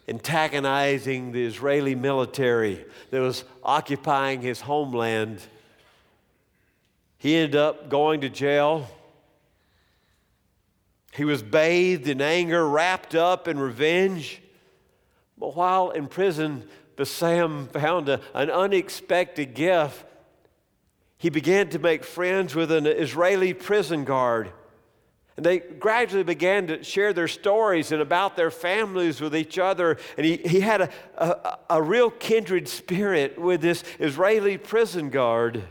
antagonizing 0.10 1.32
the 1.32 1.46
Israeli 1.46 1.96
military 1.96 2.84
that 3.12 3.22
was 3.22 3.46
occupying 3.64 4.42
his 4.42 4.60
homeland. 4.62 5.40
He 7.20 7.36
ended 7.36 7.56
up 7.56 7.90
going 7.90 8.22
to 8.22 8.30
jail. 8.30 8.90
He 11.14 11.26
was 11.26 11.44
bathed 11.44 12.08
in 12.08 12.22
anger, 12.22 12.68
wrapped 12.68 13.14
up 13.14 13.48
in 13.48 13.60
revenge. 13.60 14.42
But 15.38 15.56
while 15.56 15.92
in 15.92 16.08
prison, 16.08 16.68
Bassam 16.96 17.68
found 17.68 18.10
a, 18.10 18.20
an 18.34 18.50
unexpected 18.50 19.54
gift. 19.54 20.06
He 21.18 21.30
began 21.30 21.70
to 21.70 21.80
make 21.80 22.04
friends 22.04 22.56
with 22.56 22.72
an 22.72 22.88
Israeli 22.88 23.54
prison 23.54 24.06
guard 24.06 24.52
and 25.40 25.46
they 25.46 25.60
gradually 25.60 26.26
began 26.26 26.68
to 26.68 26.84
share 26.84 27.14
their 27.14 27.30
stories 27.30 27.94
and 27.94 28.02
about 28.02 28.36
their 28.36 28.52
families 28.52 29.22
with 29.22 29.34
each 29.34 29.58
other. 29.58 29.96
And 30.18 30.26
he, 30.26 30.36
he 30.36 30.60
had 30.60 30.82
a, 30.82 30.90
a, 31.18 31.60
a 31.78 31.82
real 31.82 32.12
kindred 32.12 32.68
spirit 32.68 33.40
with 33.40 33.62
this 33.62 33.86
Israeli 34.00 34.58
prison 34.58 35.10
guard. 35.10 35.64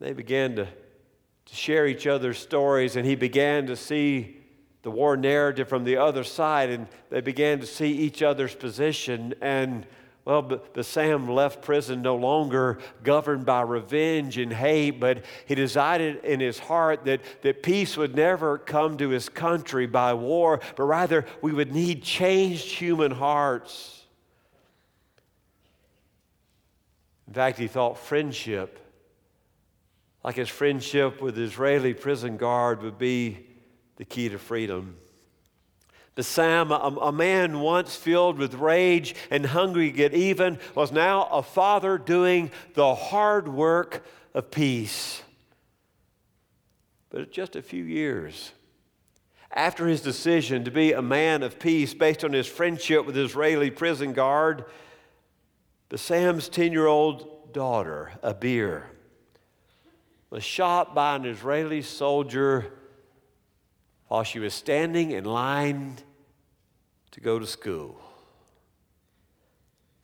They 0.00 0.12
began 0.12 0.54
to, 0.56 0.66
to 0.66 1.54
share 1.54 1.86
each 1.86 2.06
other's 2.06 2.38
stories, 2.38 2.96
and 2.96 3.06
he 3.06 3.14
began 3.14 3.66
to 3.68 3.76
see 3.76 4.36
the 4.82 4.90
war 4.90 5.16
narrative 5.16 5.66
from 5.66 5.84
the 5.84 5.96
other 5.96 6.24
side, 6.24 6.68
and 6.68 6.86
they 7.08 7.22
began 7.22 7.58
to 7.60 7.66
see 7.66 7.90
each 7.90 8.22
other's 8.22 8.54
position. 8.54 9.32
And 9.40 9.86
well, 10.24 10.42
but, 10.42 10.72
Bassam 10.72 11.28
left 11.28 11.62
prison 11.62 12.00
no 12.00 12.14
longer 12.14 12.78
governed 13.02 13.44
by 13.44 13.62
revenge 13.62 14.38
and 14.38 14.52
hate, 14.52 15.00
but 15.00 15.24
he 15.46 15.56
decided 15.56 16.24
in 16.24 16.38
his 16.38 16.60
heart 16.60 17.04
that, 17.06 17.20
that 17.42 17.62
peace 17.62 17.96
would 17.96 18.14
never 18.14 18.58
come 18.58 18.96
to 18.98 19.08
his 19.08 19.28
country 19.28 19.86
by 19.86 20.14
war, 20.14 20.60
but 20.76 20.84
rather 20.84 21.26
we 21.40 21.52
would 21.52 21.72
need 21.72 22.04
changed 22.04 22.66
human 22.66 23.10
hearts. 23.10 24.04
In 27.26 27.34
fact, 27.34 27.58
he 27.58 27.66
thought 27.66 27.98
friendship, 27.98 28.78
like 30.22 30.36
his 30.36 30.48
friendship 30.48 31.20
with 31.20 31.34
the 31.34 31.42
Israeli 31.42 31.94
prison 31.94 32.36
guard, 32.36 32.82
would 32.82 32.98
be 32.98 33.46
the 33.96 34.04
key 34.04 34.28
to 34.28 34.38
freedom. 34.38 34.96
Bassam, 36.14 36.70
a, 36.70 36.74
a 36.74 37.12
man 37.12 37.60
once 37.60 37.96
filled 37.96 38.38
with 38.38 38.54
rage 38.54 39.14
and 39.30 39.46
hungry 39.46 39.90
to 39.90 39.96
get 39.96 40.14
even, 40.14 40.58
was 40.74 40.92
now 40.92 41.24
a 41.24 41.42
father 41.42 41.96
doing 41.96 42.50
the 42.74 42.94
hard 42.94 43.48
work 43.48 44.04
of 44.34 44.50
peace. 44.50 45.22
But 47.10 47.32
just 47.32 47.56
a 47.56 47.62
few 47.62 47.84
years 47.84 48.52
after 49.54 49.86
his 49.86 50.00
decision 50.00 50.64
to 50.64 50.70
be 50.70 50.92
a 50.92 51.02
man 51.02 51.42
of 51.42 51.58
peace 51.58 51.92
based 51.92 52.24
on 52.24 52.32
his 52.32 52.46
friendship 52.46 53.04
with 53.04 53.14
the 53.14 53.24
Israeli 53.24 53.70
prison 53.70 54.12
guard, 54.12 54.64
Bassam's 55.90 56.48
10 56.48 56.72
year 56.72 56.86
old 56.86 57.52
daughter, 57.52 58.12
Abir, 58.22 58.84
was 60.30 60.42
shot 60.42 60.94
by 60.94 61.16
an 61.16 61.26
Israeli 61.26 61.82
soldier 61.82 62.72
while 64.12 64.24
she 64.24 64.38
was 64.38 64.52
standing 64.52 65.12
in 65.12 65.24
line 65.24 65.96
to 67.10 67.18
go 67.18 67.38
to 67.38 67.46
school. 67.46 67.98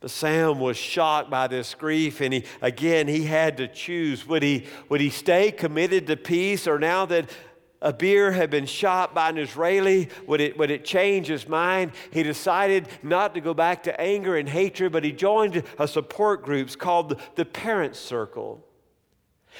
Bassam 0.01 0.59
was 0.59 0.77
shocked 0.77 1.29
by 1.29 1.45
this 1.45 1.75
grief, 1.75 2.19
and 2.19 2.33
he, 2.33 2.43
again, 2.59 3.07
he 3.07 3.25
had 3.25 3.57
to 3.57 3.67
choose. 3.67 4.25
Would 4.25 4.41
he, 4.41 4.65
would 4.89 4.99
he 4.99 5.11
stay 5.11 5.51
committed 5.51 6.07
to 6.07 6.17
peace, 6.17 6.65
or 6.65 6.79
now 6.79 7.05
that 7.05 7.29
Abir 7.83 8.33
had 8.33 8.49
been 8.49 8.65
shot 8.65 9.13
by 9.13 9.29
an 9.29 9.37
Israeli, 9.37 10.09
would 10.25 10.41
it, 10.41 10.57
would 10.57 10.71
it 10.71 10.83
change 10.83 11.27
his 11.27 11.47
mind? 11.47 11.91
He 12.09 12.23
decided 12.23 12.87
not 13.03 13.35
to 13.35 13.41
go 13.41 13.53
back 13.53 13.83
to 13.83 14.01
anger 14.01 14.37
and 14.37 14.49
hatred, 14.49 14.91
but 14.91 15.03
he 15.03 15.11
joined 15.11 15.61
a 15.77 15.87
support 15.87 16.41
group 16.41 16.75
called 16.79 17.09
the, 17.09 17.17
the 17.35 17.45
Parent 17.45 17.95
Circle. 17.95 18.65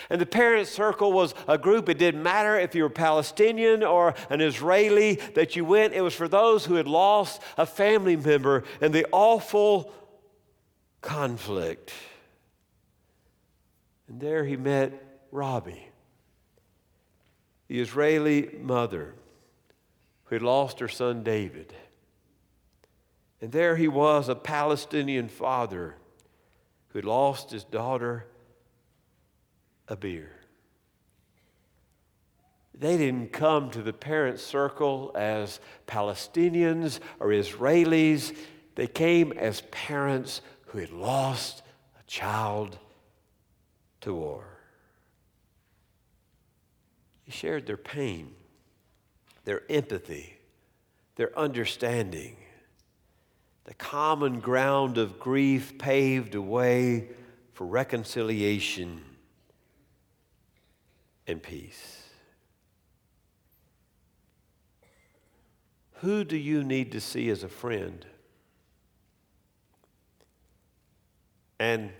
And 0.09 0.21
the 0.21 0.25
Parent 0.25 0.67
Circle 0.67 1.11
was 1.11 1.33
a 1.47 1.57
group, 1.57 1.89
it 1.89 1.97
didn't 1.97 2.23
matter 2.23 2.57
if 2.57 2.73
you 2.73 2.83
were 2.83 2.89
Palestinian 2.89 3.83
or 3.83 4.13
an 4.29 4.41
Israeli 4.41 5.15
that 5.35 5.55
you 5.55 5.65
went, 5.65 5.93
it 5.93 6.01
was 6.01 6.13
for 6.13 6.27
those 6.27 6.65
who 6.65 6.75
had 6.75 6.87
lost 6.87 7.41
a 7.57 7.65
family 7.65 8.15
member 8.15 8.63
in 8.81 8.91
the 8.91 9.05
awful 9.11 9.91
conflict. 11.01 11.91
And 14.07 14.19
there 14.19 14.43
he 14.43 14.57
met 14.57 15.31
Robi, 15.31 15.79
the 17.67 17.79
Israeli 17.79 18.49
mother 18.59 19.13
who 20.25 20.35
had 20.35 20.41
lost 20.41 20.79
her 20.79 20.87
son 20.87 21.23
David. 21.23 21.73
And 23.41 23.51
there 23.51 23.75
he 23.75 23.87
was, 23.87 24.29
a 24.29 24.35
Palestinian 24.35 25.29
father 25.29 25.95
who 26.89 26.99
had 26.99 27.05
lost 27.05 27.51
his 27.51 27.63
daughter 27.63 28.25
Abir. 29.89 30.27
They 32.79 32.97
didn't 32.97 33.33
come 33.33 33.71
to 33.71 33.81
the 33.81 33.91
parent 33.91 34.39
circle 34.39 35.11
as 35.13 35.59
Palestinians 35.85 36.99
or 37.19 37.27
Israelis. 37.27 38.35
They 38.75 38.87
came 38.87 39.33
as 39.33 39.61
parents 39.71 40.41
who 40.67 40.77
had 40.77 40.91
lost 40.91 41.61
a 41.99 42.03
child 42.07 42.77
to 44.01 44.13
war. 44.13 44.45
They 47.25 47.33
shared 47.33 47.65
their 47.65 47.75
pain, 47.75 48.33
their 49.43 49.63
empathy, 49.69 50.37
their 51.15 51.37
understanding. 51.37 52.37
The 53.65 53.73
common 53.73 54.39
ground 54.39 54.97
of 54.97 55.19
grief 55.19 55.77
paved 55.77 56.33
a 56.33 56.41
way 56.41 57.09
for 57.51 57.67
reconciliation 57.67 59.01
and 61.29 61.43
peace. 61.43 62.01
Who 65.97 66.23
do 66.23 66.35
you 66.35 66.63
need 66.63 66.91
to 66.93 66.99
see 66.99 67.29
as 67.29 67.43
a 67.43 67.47
friend? 67.47 68.03
And 71.59 71.91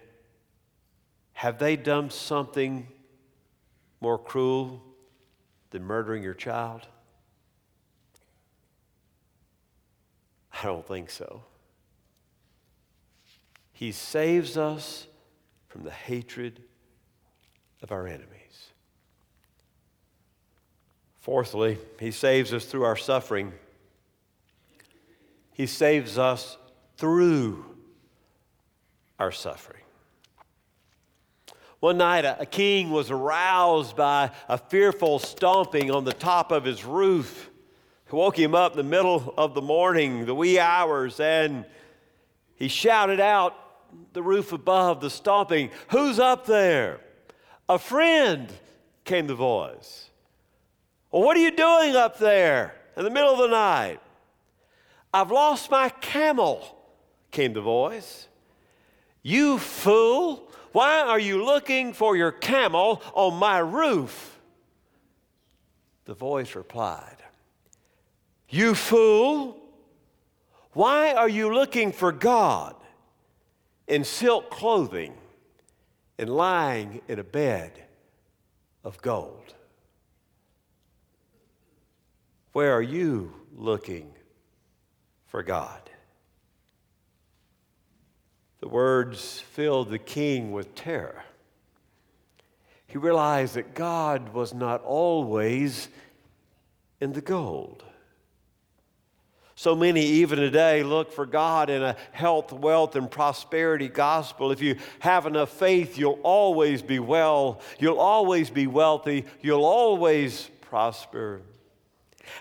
have 1.33 1.59
they 1.59 1.75
done 1.75 2.09
something 2.09 2.87
more 4.01 4.17
cruel 4.17 4.81
than 5.69 5.83
murdering 5.83 6.23
your 6.23 6.33
child? 6.33 6.87
I 10.51 10.65
don't 10.65 10.87
think 10.87 11.11
so. 11.11 11.43
He 13.73 13.91
saves 13.91 14.57
us 14.57 15.05
from 15.67 15.83
the 15.83 15.91
hatred 15.91 16.63
of 17.83 17.91
our 17.91 18.07
enemies. 18.07 18.38
Fourthly, 21.29 21.77
He 21.99 22.09
saves 22.09 22.53
us 22.53 22.65
through 22.65 22.85
our 22.85 22.95
suffering. 22.95 23.53
He 25.53 25.67
saves 25.67 26.17
us 26.17 26.57
through 26.97 27.65
our 29.19 29.31
suffering. 29.31 29.83
One 31.81 31.99
night, 31.99 32.25
a 32.25 32.47
king 32.47 32.89
was 32.89 33.11
aroused 33.11 33.95
by 33.95 34.31
a 34.47 34.57
fearful 34.57 35.19
stomping 35.19 35.91
on 35.91 36.03
the 36.03 36.13
top 36.13 36.51
of 36.51 36.63
his 36.63 36.83
roof. 36.83 37.51
It 38.07 38.13
woke 38.13 38.39
him 38.39 38.55
up 38.55 38.71
in 38.71 38.77
the 38.77 38.83
middle 38.83 39.31
of 39.37 39.53
the 39.53 39.61
morning, 39.61 40.25
the 40.25 40.33
wee 40.33 40.57
hours, 40.57 41.19
and 41.19 41.63
he 42.55 42.69
shouted 42.69 43.19
out 43.19 43.53
the 44.13 44.23
roof 44.23 44.51
above, 44.51 44.99
the 44.99 45.11
stomping, 45.11 45.69
Who's 45.89 46.17
up 46.17 46.47
there? 46.47 47.01
A 47.69 47.77
friend, 47.77 48.51
came 49.05 49.27
the 49.27 49.35
voice. 49.35 50.08
Well, 51.11 51.23
what 51.23 51.35
are 51.37 51.39
you 51.39 51.51
doing 51.51 51.95
up 51.95 52.19
there 52.19 52.75
in 52.95 53.03
the 53.03 53.09
middle 53.09 53.31
of 53.31 53.39
the 53.39 53.47
night? 53.47 53.99
I've 55.13 55.31
lost 55.31 55.71
my 55.71 55.89
camel, 55.89 56.77
came 57.31 57.53
the 57.53 57.61
voice. 57.61 58.27
You 59.23 59.57
fool! 59.57 60.51
Why 60.71 61.01
are 61.01 61.19
you 61.19 61.43
looking 61.43 61.93
for 61.93 62.15
your 62.15 62.31
camel 62.31 63.01
on 63.13 63.33
my 63.39 63.57
roof? 63.57 64.39
The 66.05 66.13
voice 66.13 66.53
replied, 66.53 67.17
You 68.47 68.75
fool! 68.75 69.57
Why 70.73 71.13
are 71.13 71.27
you 71.27 71.51
looking 71.51 71.91
for 71.91 72.11
God 72.11 72.75
in 73.87 74.03
silk 74.03 74.51
clothing 74.51 75.15
and 76.19 76.29
lying 76.29 77.01
in 77.07 77.17
a 77.17 77.23
bed 77.23 77.83
of 78.83 79.01
gold? 79.01 79.55
Where 82.53 82.73
are 82.73 82.81
you 82.81 83.33
looking 83.55 84.11
for 85.27 85.43
God? 85.43 85.81
The 88.61 88.67
words 88.67 89.39
filled 89.39 89.89
the 89.89 89.99
king 89.99 90.51
with 90.51 90.75
terror. 90.75 91.23
He 92.87 92.97
realized 92.97 93.55
that 93.55 93.75
God 93.75 94.33
was 94.33 94.53
not 94.53 94.83
always 94.83 95.89
in 96.99 97.13
the 97.13 97.21
gold. 97.21 97.83
So 99.55 99.75
many, 99.75 100.05
even 100.05 100.39
today, 100.39 100.83
look 100.83 101.11
for 101.11 101.25
God 101.25 101.69
in 101.69 101.83
a 101.83 101.97
health, 102.13 102.53
wealth, 102.53 102.95
and 102.95 103.11
prosperity 103.11 103.89
gospel. 103.89 104.51
If 104.51 104.61
you 104.61 104.77
have 104.99 105.25
enough 105.25 105.51
faith, 105.51 105.97
you'll 105.97 106.19
always 106.23 106.81
be 106.81 106.99
well, 106.99 107.61
you'll 107.77 107.99
always 107.99 108.49
be 108.49 108.67
wealthy, 108.67 109.25
you'll 109.41 109.65
always 109.65 110.49
prosper. 110.61 111.41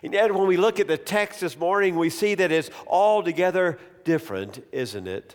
And 0.03 0.13
yet, 0.13 0.35
when 0.35 0.47
we 0.47 0.57
look 0.57 0.81
at 0.81 0.89
the 0.89 0.99
text 0.99 1.41
this 1.41 1.59
morning, 1.59 1.97
we 1.97 2.11
see 2.11 2.35
that 2.35 2.53
it's 2.53 2.71
altogether 2.87 3.79
different, 4.05 4.65
isn't 4.73 5.07
it? 5.07 5.35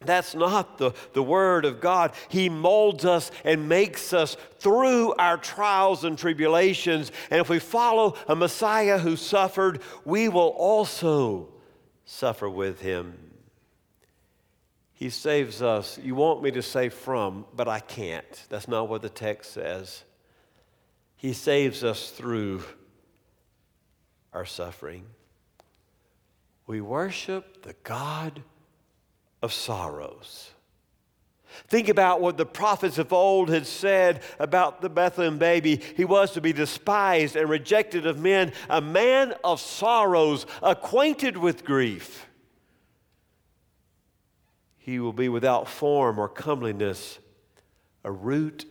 That's 0.00 0.34
not 0.34 0.78
the, 0.78 0.92
the 1.12 1.22
Word 1.22 1.64
of 1.64 1.80
God. 1.80 2.12
He 2.28 2.48
molds 2.48 3.04
us 3.04 3.30
and 3.44 3.68
makes 3.68 4.12
us 4.12 4.36
through 4.58 5.14
our 5.14 5.36
trials 5.36 6.04
and 6.04 6.18
tribulations. 6.18 7.10
And 7.30 7.40
if 7.40 7.48
we 7.48 7.58
follow 7.58 8.16
a 8.28 8.36
Messiah 8.36 8.98
who 8.98 9.16
suffered, 9.16 9.80
we 10.04 10.28
will 10.28 10.48
also 10.48 11.48
suffer 12.04 12.48
with 12.48 12.80
him. 12.80 13.18
He 14.92 15.10
saves 15.10 15.60
us. 15.60 15.98
You 15.98 16.14
want 16.14 16.42
me 16.42 16.50
to 16.52 16.62
say 16.62 16.88
from, 16.88 17.46
but 17.54 17.68
I 17.68 17.80
can't. 17.80 18.44
That's 18.48 18.68
not 18.68 18.88
what 18.88 19.02
the 19.02 19.08
text 19.08 19.52
says. 19.52 20.04
He 21.16 21.32
saves 21.32 21.82
us 21.82 22.10
through 22.10 22.62
our 24.34 24.44
suffering. 24.44 25.06
We 26.66 26.80
worship 26.80 27.62
the 27.62 27.74
God 27.84 28.42
of 29.42 29.52
sorrows. 29.52 30.50
Think 31.68 31.88
about 31.88 32.20
what 32.20 32.36
the 32.36 32.46
prophets 32.46 32.98
of 32.98 33.12
old 33.12 33.48
had 33.48 33.66
said 33.66 34.22
about 34.40 34.80
the 34.80 34.88
Bethlehem 34.88 35.38
baby. 35.38 35.76
He 35.96 36.04
was 36.04 36.32
to 36.32 36.40
be 36.40 36.52
despised 36.52 37.36
and 37.36 37.48
rejected 37.48 38.06
of 38.06 38.18
men, 38.18 38.52
a 38.68 38.80
man 38.80 39.34
of 39.44 39.60
sorrows, 39.60 40.46
acquainted 40.62 41.36
with 41.36 41.64
grief. 41.64 42.26
He 44.78 44.98
will 44.98 45.12
be 45.12 45.28
without 45.28 45.68
form 45.68 46.18
or 46.18 46.28
comeliness, 46.28 47.18
a 48.02 48.10
root 48.10 48.66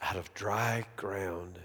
out 0.00 0.16
of 0.16 0.32
dry 0.32 0.86
ground. 0.96 1.58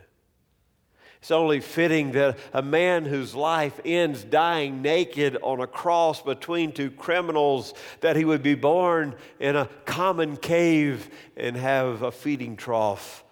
It's 1.21 1.29
only 1.29 1.59
fitting 1.59 2.13
that 2.13 2.39
a 2.51 2.63
man 2.63 3.05
whose 3.05 3.35
life 3.35 3.79
ends 3.85 4.23
dying 4.23 4.81
naked 4.81 5.37
on 5.43 5.61
a 5.61 5.67
cross 5.67 6.19
between 6.19 6.71
two 6.71 6.89
criminals, 6.89 7.75
that 7.99 8.15
he 8.15 8.25
would 8.25 8.41
be 8.41 8.55
born 8.55 9.15
in 9.39 9.55
a 9.55 9.69
common 9.85 10.35
cave 10.35 11.11
and 11.37 11.55
have 11.55 12.01
a 12.01 12.11
feeding 12.11 12.57
trough 12.57 13.23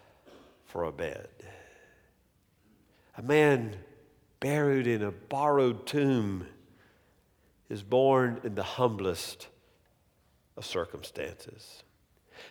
for 0.65 0.83
a 0.83 0.91
bed. 0.91 1.29
A 3.17 3.23
man 3.23 3.75
buried 4.39 4.85
in 4.85 5.01
a 5.01 5.11
borrowed 5.11 5.87
tomb 5.87 6.45
is 7.69 7.81
born 7.81 8.39
in 8.43 8.53
the 8.53 8.63
humblest 8.63 9.47
of 10.55 10.63
circumstances. 10.63 11.83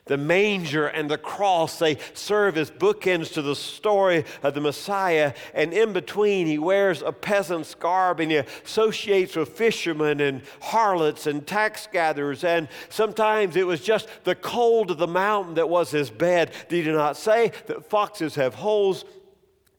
The 0.07 0.16
manger 0.16 0.87
and 0.87 1.11
the 1.11 1.18
cross, 1.18 1.79
they 1.79 1.98
serve 2.14 2.57
as 2.57 2.70
bookends 2.70 3.33
to 3.35 3.42
the 3.42 3.55
story 3.55 4.24
of 4.42 4.55
the 4.55 4.61
Messiah. 4.61 5.35
And 5.55 5.72
in 5.72 5.92
between, 5.92 6.46
he 6.46 6.59
wears 6.59 7.03
a 7.03 7.12
peasant's 7.12 7.74
garb 7.74 8.20
and 8.20 8.31
he 8.31 8.38
associates 8.38 9.37
with 9.37 9.51
fishermen 9.51 10.20
and 10.20 10.42
harlots 10.61 11.27
and 11.27 11.46
tax 11.46 11.87
gatherers. 11.92 12.44
And 12.44 12.68
sometimes 12.88 13.57
it 13.57 13.66
was 13.66 13.83
just 13.83 14.09
the 14.24 14.35
cold 14.35 14.90
of 14.90 14.98
the 14.98 15.07
mountain 15.07 15.55
that 15.55 15.68
was 15.68 15.90
his 15.90 16.11
bed. 16.11 16.53
Did 16.68 16.87
he 16.87 16.92
not 16.92 17.16
say 17.16 17.53
that 17.66 17.88
foxes 17.88 18.35
have 18.37 18.55
holes, 18.55 19.05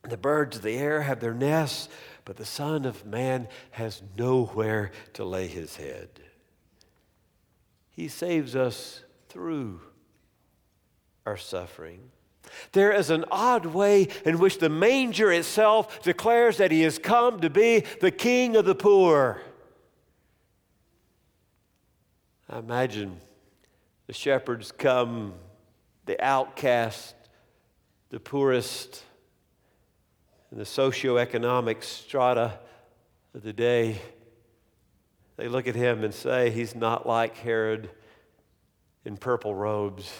the 0.04 0.18
birds 0.18 0.58
of 0.58 0.64
the 0.64 0.78
air 0.78 1.02
have 1.02 1.20
their 1.20 1.34
nests, 1.34 1.90
but 2.26 2.38
the 2.38 2.46
Son 2.46 2.86
of 2.86 3.06
Man 3.06 3.48
has 3.72 4.04
nowhere 4.18 4.92
to 5.14 5.26
lay 5.26 5.48
his 5.48 5.78
head? 5.78 6.10
He 7.90 8.08
saves 8.08 8.56
us 8.56 9.04
through 9.28 9.82
suffering. 11.38 12.12
There 12.72 12.92
is 12.92 13.10
an 13.10 13.26
odd 13.32 13.66
way 13.66 14.08
in 14.26 14.40
which 14.40 14.60
the 14.60 14.70
manger 14.70 15.32
itself 15.32 16.02
declares 16.02 16.58
that 16.58 16.72
he 16.72 16.82
has 16.82 16.98
come 16.98 17.40
to 17.42 17.50
be 17.50 17.84
the 18.02 18.12
king 18.12 18.56
of 18.56 18.66
the 18.66 18.76
poor. 18.76 19.42
I 22.50 22.60
imagine 22.60 23.18
the 24.08 24.14
shepherds 24.14 24.72
come, 24.72 25.34
the 26.06 26.20
outcast, 26.24 27.16
the 28.10 28.20
poorest, 28.20 29.04
in 30.52 30.58
the 30.58 30.64
socioeconomic 30.64 31.84
strata 31.84 32.60
of 33.36 33.44
the 33.44 33.54
day. 33.54 34.02
They 35.38 35.48
look 35.48 35.68
at 35.68 35.76
him 35.76 36.04
and 36.04 36.14
say, 36.14 36.50
He's 36.50 36.74
not 36.74 37.06
like 37.06 37.38
Herod 37.38 37.92
in 39.06 39.16
purple 39.16 39.54
robes 39.54 40.12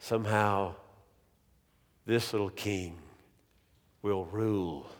somehow 0.00 0.74
this 2.06 2.32
little 2.32 2.50
king 2.50 2.98
will 4.02 4.24
rule 4.24 4.90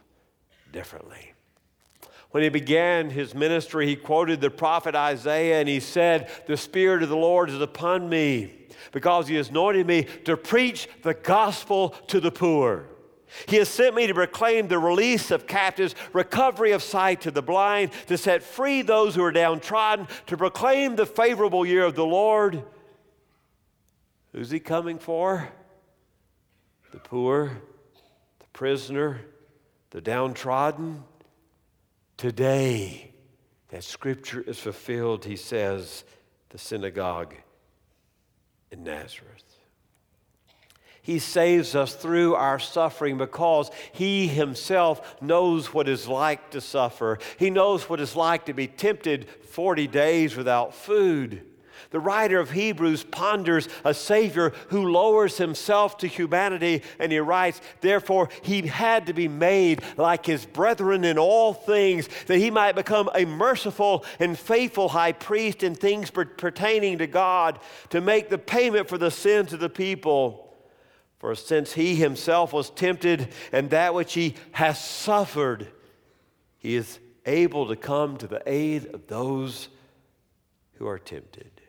differently. 0.72 1.32
When 2.30 2.44
he 2.44 2.48
began 2.48 3.10
his 3.10 3.34
ministry, 3.34 3.88
he 3.88 3.96
quoted 3.96 4.40
the 4.40 4.50
prophet 4.50 4.94
Isaiah 4.94 5.58
and 5.58 5.68
he 5.68 5.80
said, 5.80 6.30
The 6.46 6.56
Spirit 6.56 7.02
of 7.02 7.08
the 7.08 7.16
Lord 7.16 7.50
is 7.50 7.60
upon 7.60 8.08
me 8.08 8.68
because 8.92 9.26
he 9.26 9.34
has 9.34 9.48
anointed 9.48 9.86
me 9.86 10.06
to 10.24 10.36
preach 10.36 10.88
the 11.02 11.14
gospel 11.14 11.90
to 12.06 12.20
the 12.20 12.30
poor. 12.30 12.86
He 13.48 13.56
has 13.56 13.68
sent 13.68 13.94
me 13.94 14.06
to 14.06 14.14
proclaim 14.14 14.68
the 14.68 14.78
release 14.78 15.30
of 15.30 15.46
captives, 15.46 15.94
recovery 16.12 16.72
of 16.72 16.82
sight 16.82 17.20
to 17.22 17.30
the 17.30 17.42
blind, 17.42 17.92
to 18.06 18.18
set 18.18 18.42
free 18.42 18.82
those 18.82 19.14
who 19.14 19.22
are 19.22 19.32
downtrodden, 19.32 20.08
to 20.26 20.36
proclaim 20.36 20.96
the 20.96 21.06
favorable 21.06 21.64
year 21.64 21.84
of 21.84 21.94
the 21.94 22.06
Lord 22.06 22.64
Who's 24.32 24.50
he 24.50 24.60
coming 24.60 24.98
for? 24.98 25.48
The 26.92 26.98
poor, 26.98 27.50
the 28.38 28.46
prisoner, 28.52 29.20
the 29.90 30.00
downtrodden. 30.00 31.02
Today, 32.16 33.12
that 33.68 33.84
scripture 33.84 34.40
is 34.40 34.58
fulfilled, 34.58 35.24
he 35.24 35.36
says, 35.36 36.04
the 36.50 36.58
synagogue 36.58 37.34
in 38.70 38.84
Nazareth. 38.84 39.44
He 41.02 41.18
saves 41.18 41.74
us 41.74 41.94
through 41.94 42.34
our 42.34 42.58
suffering 42.58 43.16
because 43.18 43.70
He 43.92 44.28
Himself 44.28 45.20
knows 45.22 45.72
what 45.72 45.88
it's 45.88 46.06
like 46.06 46.50
to 46.50 46.60
suffer. 46.60 47.18
He 47.38 47.50
knows 47.50 47.88
what 47.88 48.00
it's 48.00 48.14
like 48.14 48.46
to 48.46 48.52
be 48.52 48.66
tempted 48.66 49.28
40 49.28 49.86
days 49.86 50.36
without 50.36 50.74
food. 50.74 51.46
The 51.90 51.98
writer 51.98 52.38
of 52.38 52.52
Hebrews 52.52 53.02
ponders 53.02 53.68
a 53.84 53.92
Savior 53.92 54.52
who 54.68 54.92
lowers 54.92 55.38
himself 55.38 55.98
to 55.98 56.06
humanity, 56.06 56.82
and 57.00 57.10
he 57.10 57.18
writes, 57.18 57.60
Therefore, 57.80 58.28
he 58.42 58.68
had 58.68 59.06
to 59.06 59.12
be 59.12 59.26
made 59.26 59.82
like 59.96 60.24
his 60.24 60.46
brethren 60.46 61.04
in 61.04 61.18
all 61.18 61.52
things, 61.52 62.08
that 62.26 62.38
he 62.38 62.50
might 62.50 62.76
become 62.76 63.10
a 63.12 63.24
merciful 63.24 64.04
and 64.20 64.38
faithful 64.38 64.90
high 64.90 65.10
priest 65.10 65.64
in 65.64 65.74
things 65.74 66.10
pertaining 66.10 66.98
to 66.98 67.08
God, 67.08 67.58
to 67.88 68.00
make 68.00 68.28
the 68.28 68.38
payment 68.38 68.88
for 68.88 68.96
the 68.96 69.10
sins 69.10 69.52
of 69.52 69.58
the 69.58 69.68
people. 69.68 70.56
For 71.18 71.34
since 71.34 71.72
he 71.72 71.96
himself 71.96 72.52
was 72.52 72.70
tempted, 72.70 73.28
and 73.50 73.68
that 73.70 73.94
which 73.94 74.14
he 74.14 74.36
has 74.52 74.82
suffered, 74.82 75.66
he 76.56 76.76
is 76.76 77.00
able 77.26 77.66
to 77.66 77.74
come 77.74 78.16
to 78.18 78.28
the 78.28 78.42
aid 78.46 78.86
of 78.94 79.08
those 79.08 79.68
who 80.74 80.86
are 80.86 80.98
tempted. 80.98 81.59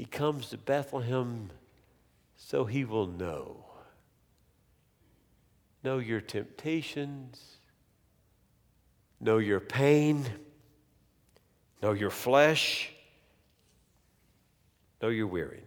He 0.00 0.06
comes 0.06 0.48
to 0.48 0.56
Bethlehem 0.56 1.50
so 2.34 2.64
he 2.64 2.86
will 2.86 3.06
know. 3.06 3.66
Know 5.84 5.98
your 5.98 6.22
temptations, 6.22 7.58
know 9.20 9.36
your 9.36 9.60
pain, 9.60 10.24
know 11.82 11.92
your 11.92 12.08
flesh, 12.08 12.90
know 15.02 15.10
your 15.10 15.26
weariness. 15.26 15.66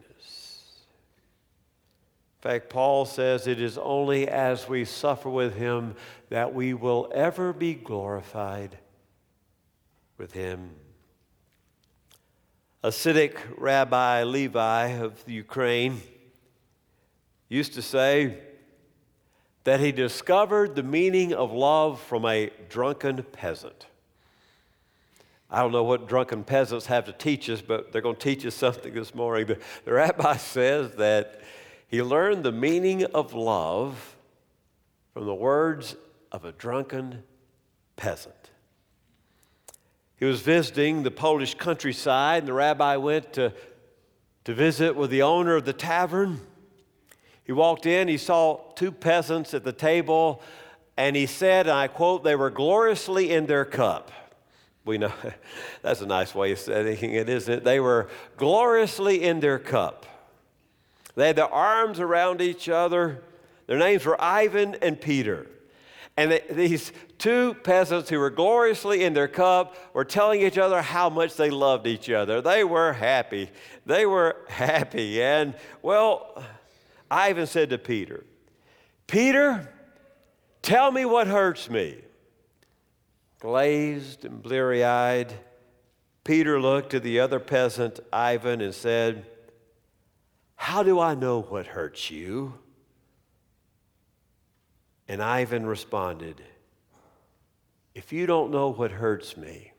In 2.40 2.50
fact, 2.50 2.72
Paul 2.72 3.06
says 3.06 3.46
it 3.46 3.62
is 3.62 3.78
only 3.78 4.28
as 4.28 4.68
we 4.68 4.84
suffer 4.84 5.30
with 5.30 5.56
him 5.56 5.94
that 6.30 6.56
we 6.56 6.74
will 6.74 7.08
ever 7.14 7.54
be 7.54 7.76
glorified 7.76 8.80
with 10.18 10.34
him. 10.34 10.72
Hasidic 12.84 13.38
Rabbi 13.58 14.24
Levi 14.24 14.88
of 14.88 15.24
Ukraine 15.26 16.02
used 17.48 17.76
to 17.76 17.82
say 17.82 18.38
that 19.64 19.80
he 19.80 19.94
discovered 19.94 20.76
the 20.76 20.84
meaning 20.84 21.34
of 21.34 21.54
love 21.54 22.02
from 22.02 22.26
a 22.26 22.52
drunken 22.68 23.24
peasant. 23.24 23.88
I 25.50 25.62
don't 25.62 25.72
know 25.72 25.86
what 25.86 26.10
drunken 26.10 26.44
peasants 26.44 26.88
have 26.88 27.06
to 27.06 27.14
teach 27.14 27.50
us, 27.50 27.62
but 27.62 27.94
they're 27.94 28.02
going 28.02 28.18
to 28.18 28.22
teach 28.22 28.46
us 28.46 28.56
something 28.56 28.94
this 28.94 29.16
morning. 29.16 29.46
The, 29.46 29.60
the 29.86 29.94
rabbi 29.94 30.36
says 30.38 30.92
that 30.96 31.40
he 31.88 32.02
learned 32.02 32.44
the 32.44 32.52
meaning 32.52 33.06
of 33.06 33.34
love 33.34 34.18
from 35.14 35.26
the 35.26 35.34
words 35.34 35.96
of 36.34 36.44
a 36.44 36.52
drunken 36.52 37.24
peasant. 37.96 38.50
He 40.24 40.30
was 40.30 40.40
visiting 40.40 41.04
the 41.04 41.12
Polish 41.12 41.56
countryside, 41.56 42.44
and 42.44 42.48
the 42.48 42.54
rabbi 42.54 42.96
went 42.96 43.34
to, 43.34 43.52
to 44.46 44.54
visit 44.54 44.96
with 44.96 45.10
the 45.10 45.22
owner 45.22 45.58
of 45.58 45.66
the 45.66 45.74
tavern. 45.74 46.40
He 47.44 47.52
walked 47.52 47.86
in, 47.86 48.08
he 48.08 48.18
saw 48.18 48.62
two 48.76 48.94
peasants 48.94 49.54
at 49.54 49.66
the 49.66 49.74
table, 49.74 50.42
and 50.96 51.18
he 51.18 51.26
said, 51.26 51.68
and 51.68 51.76
I 51.76 51.90
quote, 51.90 52.24
they 52.24 52.38
were 52.38 52.50
gloriously 52.50 53.32
in 53.32 53.48
their 53.48 53.66
cup. 53.66 54.14
We 54.86 54.98
know 54.98 55.12
that's 55.82 56.00
a 56.00 56.06
nice 56.06 56.34
way 56.34 56.54
of 56.54 56.60
saying 56.60 57.14
it, 57.14 57.28
isn't 57.28 57.54
it? 57.54 57.64
They 57.66 57.82
were 57.82 58.08
gloriously 58.38 59.24
in 59.24 59.42
their 59.42 59.60
cup. 59.60 60.06
They 61.16 61.28
had 61.28 61.36
their 61.36 61.54
arms 61.54 62.00
around 62.00 62.40
each 62.40 62.70
other. 62.70 63.22
Their 63.68 63.78
names 63.78 64.06
were 64.06 64.16
Ivan 64.22 64.78
and 64.82 65.02
Peter. 65.02 65.48
And 66.16 66.32
they, 66.32 66.44
these 66.50 66.92
two 67.18 67.56
peasants 67.64 68.10
who 68.10 68.20
were 68.20 68.30
gloriously 68.30 69.04
in 69.04 69.14
their 69.14 69.28
cup 69.28 69.76
were 69.94 70.06
telling 70.06 70.42
each 70.42 70.58
other 70.58 70.82
how 70.82 71.10
much 71.10 71.36
they 71.36 71.50
loved 71.50 71.88
each 71.88 72.10
other. 72.10 72.42
They 72.42 72.64
were 72.64 72.94
happy. 72.94 73.50
They 73.86 74.06
were 74.06 74.38
happy. 74.48 75.22
And, 75.22 75.56
well, 75.82 76.44
Ivan 77.10 77.48
said 77.48 77.72
to 77.72 77.78
Peter, 77.78 78.24
Peter, 79.08 79.70
tell 80.62 80.92
me 80.92 81.06
what 81.06 81.28
hurts 81.28 81.70
me. 81.70 81.98
Glazed 83.40 84.24
and 84.24 84.42
bleary 84.42 84.84
eyed, 84.84 85.34
Peter 86.24 86.62
looked 86.62 86.94
at 86.94 87.04
the 87.04 87.20
other 87.20 87.40
peasant, 87.40 88.00
Ivan, 88.14 88.62
and 88.62 88.74
said, 88.74 89.26
How 90.56 90.82
do 90.84 91.00
I 91.00 91.16
know 91.16 91.42
what 91.42 91.68
hurts 91.68 92.10
you? 92.10 92.54
And 95.08 95.22
Ivan 95.22 95.66
responded, 95.66 96.42
If 97.94 98.14
you 98.14 98.26
don't 98.26 98.52
know 98.52 98.70
what 98.70 98.92
hurts 98.92 99.36
me, 99.36 99.74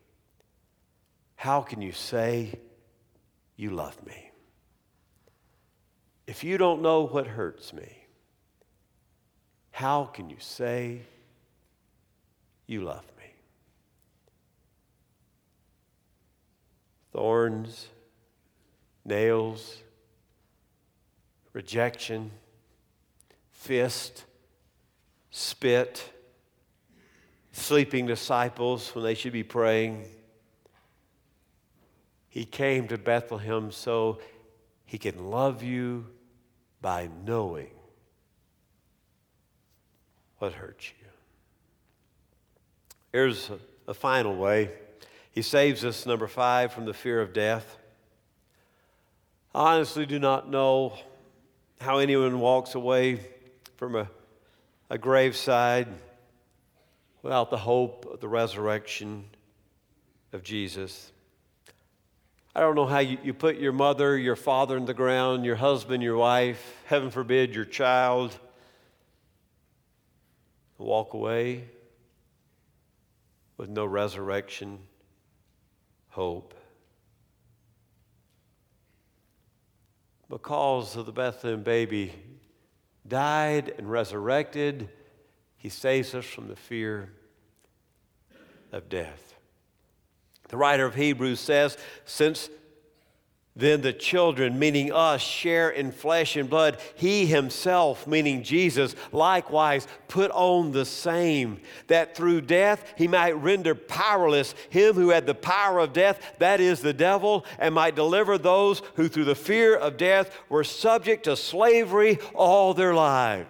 how 1.37 1.61
can 1.61 1.81
you 1.81 1.93
say 1.93 2.59
you 3.57 3.71
love 3.71 4.05
me? 4.07 4.31
If 6.27 6.43
you 6.43 6.57
don't 6.59 6.83
know 6.83 7.07
what 7.07 7.27
hurts 7.27 7.73
me, 7.73 8.07
how 9.71 10.05
can 10.05 10.31
you 10.31 10.37
say 10.39 11.01
you 12.67 12.83
love 12.83 13.05
me? 13.19 13.25
Thorns, 17.13 17.89
nails, 19.05 19.83
rejection, 21.53 22.31
fist, 23.53 24.25
spit, 25.37 26.13
sleeping 27.51 28.07
disciples 28.07 28.95
when 28.95 29.03
they 29.03 29.15
should 29.15 29.33
be 29.33 29.43
praying. 29.43 30.05
He 32.29 32.45
came 32.45 32.87
to 32.87 32.97
Bethlehem 32.97 33.73
so 33.73 34.21
he 34.85 34.97
can 34.97 35.33
love 35.33 35.61
you 35.61 36.07
by 36.81 37.09
knowing 37.27 37.71
what 40.39 40.53
hurts 40.53 40.93
you. 41.01 41.07
Here's 43.11 43.51
a, 43.51 43.59
a 43.89 43.95
final 43.95 44.37
way. 44.37 44.71
He 45.33 45.43
saves 45.43 45.85
us, 45.85 46.07
number 46.07 46.29
five, 46.29 46.73
from 46.73 46.85
the 46.85 46.95
fear 46.95 47.21
of 47.21 47.33
death. 47.33 47.77
I 49.53 49.75
honestly 49.75 50.07
do 50.07 50.21
not 50.21 50.49
know 50.49 50.97
how 51.81 51.99
anyone 51.99 52.39
walks 52.39 52.77
away 52.77 53.19
from 53.77 53.97
a, 53.97 54.09
a 54.91 54.99
graveside 54.99 55.89
without 57.23 57.51
the 57.51 57.57
hope 57.57 58.07
of 58.13 58.21
the 58.21 58.29
resurrection 58.29 59.25
of 60.33 60.43
Jesus. 60.43 61.11
I 62.55 62.61
don't 62.61 62.77
know 62.77 62.87
how 62.87 63.01
you, 63.01 63.19
you 63.25 63.35
put 63.35 63.57
your 63.57 63.73
mother, 63.73 64.17
your 64.17 64.37
father 64.37 64.77
in 64.77 64.85
the 64.85 64.95
ground, 64.95 65.45
your 65.45 65.57
husband, 65.57 66.03
your 66.03 66.17
wife, 66.17 66.77
heaven 66.87 67.11
forbid, 67.11 67.55
your 67.55 67.65
child, 67.65 68.39
walk 70.79 71.15
away 71.15 71.65
with 73.57 73.71
no 73.71 73.85
resurrection 73.85 74.79
hope. 76.09 76.55
Because 80.29 80.97
of 80.97 81.07
the 81.07 81.13
Bethlehem 81.13 81.63
baby 81.63 82.13
died 83.07 83.75
and 83.79 83.91
resurrected, 83.91 84.89
he 85.57 85.69
saves 85.69 86.15
us 86.15 86.25
from 86.25 86.49
the 86.49 86.57
fear 86.57 87.13
of 88.73 88.89
death. 88.89 89.35
The 90.49 90.57
writer 90.57 90.85
of 90.85 90.95
Hebrews 90.95 91.41
says, 91.41 91.79
Since 92.05 92.51
then 93.57 93.83
the 93.83 93.93
children, 93.93 94.59
meaning 94.59 94.93
us, 94.93 95.23
share 95.23 95.71
in 95.71 95.93
flesh 95.93 96.35
and 96.35 96.51
blood. 96.51 96.79
He 96.97 97.27
himself, 97.27 98.05
meaning 98.05 98.43
Jesus, 98.43 98.97
likewise 99.13 99.87
put 100.09 100.33
on 100.33 100.73
the 100.73 100.85
same, 100.85 101.61
that 101.87 102.17
through 102.17 102.41
death 102.41 102.95
he 102.97 103.07
might 103.07 103.33
render 103.33 103.77
powerless 103.77 104.57
him 104.71 104.95
who 104.95 105.11
had 105.11 105.27
the 105.27 105.37
power 105.37 105.79
of 105.79 105.93
death, 105.93 106.21
that 106.39 106.61
is 106.61 106.81
the 106.81 106.93
devil, 106.93 107.47
and 107.61 107.75
might 107.75 107.95
deliver 107.95 108.39
those 108.39 108.83
who 108.97 109.09
through 109.09 109.25
the 109.25 109.37
fear 109.37 109.77
of 109.77 109.97
death 109.97 110.37
were 110.49 110.65
subject 110.65 111.25
to 111.25 111.37
slavery 111.37 112.19
all 112.35 112.75
their 112.75 112.95
lives. 112.95 113.49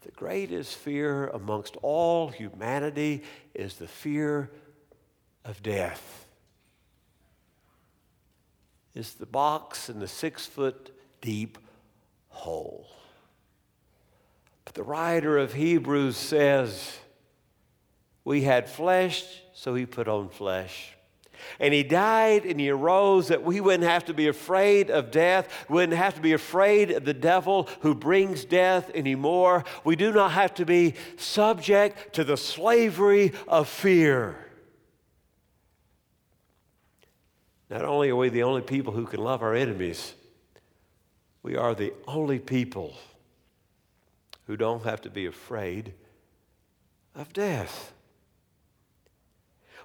The 0.00 0.12
greatest 0.12 0.76
fear 0.76 1.26
amongst 1.26 1.76
all 1.82 2.28
humanity 2.28 3.22
is 3.54 3.74
the 3.74 3.88
fear 3.88 4.50
of 5.44 5.62
death 5.62 6.25
is 8.96 9.12
the 9.14 9.26
box 9.26 9.90
in 9.90 10.00
the 10.00 10.08
six 10.08 10.46
foot 10.46 10.90
deep 11.20 11.58
hole. 12.28 12.88
But 14.64 14.74
the 14.74 14.82
writer 14.82 15.36
of 15.36 15.52
Hebrews 15.52 16.16
says, 16.16 16.98
We 18.24 18.42
had 18.42 18.70
flesh, 18.70 19.22
so 19.52 19.74
he 19.74 19.84
put 19.84 20.08
on 20.08 20.30
flesh. 20.30 20.94
And 21.60 21.74
he 21.74 21.82
died 21.82 22.46
and 22.46 22.58
he 22.58 22.70
arose 22.70 23.28
that 23.28 23.44
we 23.44 23.60
wouldn't 23.60 23.88
have 23.88 24.06
to 24.06 24.14
be 24.14 24.28
afraid 24.28 24.90
of 24.90 25.10
death, 25.10 25.66
wouldn't 25.68 25.96
have 25.96 26.14
to 26.14 26.22
be 26.22 26.32
afraid 26.32 26.90
of 26.90 27.04
the 27.04 27.14
devil 27.14 27.68
who 27.80 27.94
brings 27.94 28.46
death 28.46 28.90
anymore. 28.94 29.64
We 29.84 29.96
do 29.96 30.10
not 30.10 30.32
have 30.32 30.54
to 30.54 30.64
be 30.64 30.94
subject 31.18 32.14
to 32.14 32.24
the 32.24 32.38
slavery 32.38 33.32
of 33.46 33.68
fear. 33.68 34.45
Not 37.68 37.84
only 37.84 38.10
are 38.10 38.16
we 38.16 38.28
the 38.28 38.44
only 38.44 38.62
people 38.62 38.92
who 38.92 39.06
can 39.06 39.22
love 39.22 39.42
our 39.42 39.54
enemies, 39.54 40.14
we 41.42 41.56
are 41.56 41.74
the 41.74 41.92
only 42.06 42.38
people 42.38 42.94
who 44.46 44.56
don't 44.56 44.84
have 44.84 45.00
to 45.02 45.10
be 45.10 45.26
afraid 45.26 45.94
of 47.14 47.32
death. 47.32 47.92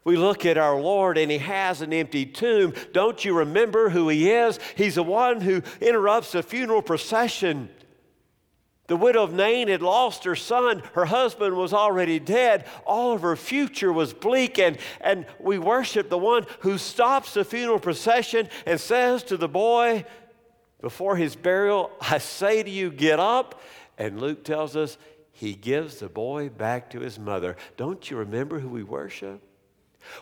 We 0.04 0.18
look 0.18 0.46
at 0.46 0.58
our 0.58 0.80
Lord 0.80 1.18
and 1.18 1.32
he 1.32 1.38
has 1.38 1.82
an 1.82 1.94
empty 1.94 2.26
tomb. 2.26 2.74
Don't 2.92 3.24
you 3.24 3.38
remember 3.38 3.90
who 3.90 4.10
he 4.10 4.32
is? 4.32 4.60
He's 4.76 4.96
the 4.96 5.04
one 5.04 5.42
who 5.42 5.62
interrupts 5.80 6.32
the 6.32 6.42
funeral 6.42 6.82
procession 6.82 7.70
the 8.88 8.98
widow 8.98 9.24
of 9.24 9.34
Nain 9.34 9.68
had 9.68 9.82
lost 9.82 10.26
her 10.26 10.36
son. 10.36 10.84
Her 10.94 11.06
husband 11.06 11.56
was 11.56 11.74
already 11.74 12.20
dead. 12.20 12.66
All 12.86 13.14
of 13.14 13.22
her 13.22 13.36
future 13.36 13.94
was 13.94 14.14
bleak. 14.14 14.60
And, 14.60 14.78
and 15.00 15.26
we 15.40 15.58
worship 15.58 16.10
the 16.10 16.18
one 16.18 16.46
who 16.60 16.78
stops 16.78 17.34
the 17.34 17.46
funeral 17.46 17.80
procession 17.80 18.50
and 18.66 18.80
says 18.80 19.24
to 19.24 19.38
the 19.38 19.48
boy 19.48 20.06
before 20.82 21.16
his 21.16 21.36
burial, 21.36 21.92
I 22.02 22.18
say 22.18 22.64
to 22.64 22.70
you, 22.70 22.92
get 22.92 23.20
up. 23.20 23.62
And 23.98 24.20
Luke 24.20 24.44
tells 24.44 24.76
us 24.76 24.98
he 25.32 25.54
gives 25.54 26.00
the 26.00 26.10
boy 26.10 26.50
back 26.50 26.90
to 26.90 27.00
his 27.00 27.18
mother. 27.18 27.56
Don't 27.78 28.10
you 28.10 28.18
remember 28.18 28.60
who 28.60 28.68
we 28.68 28.84
worship? 28.84 29.42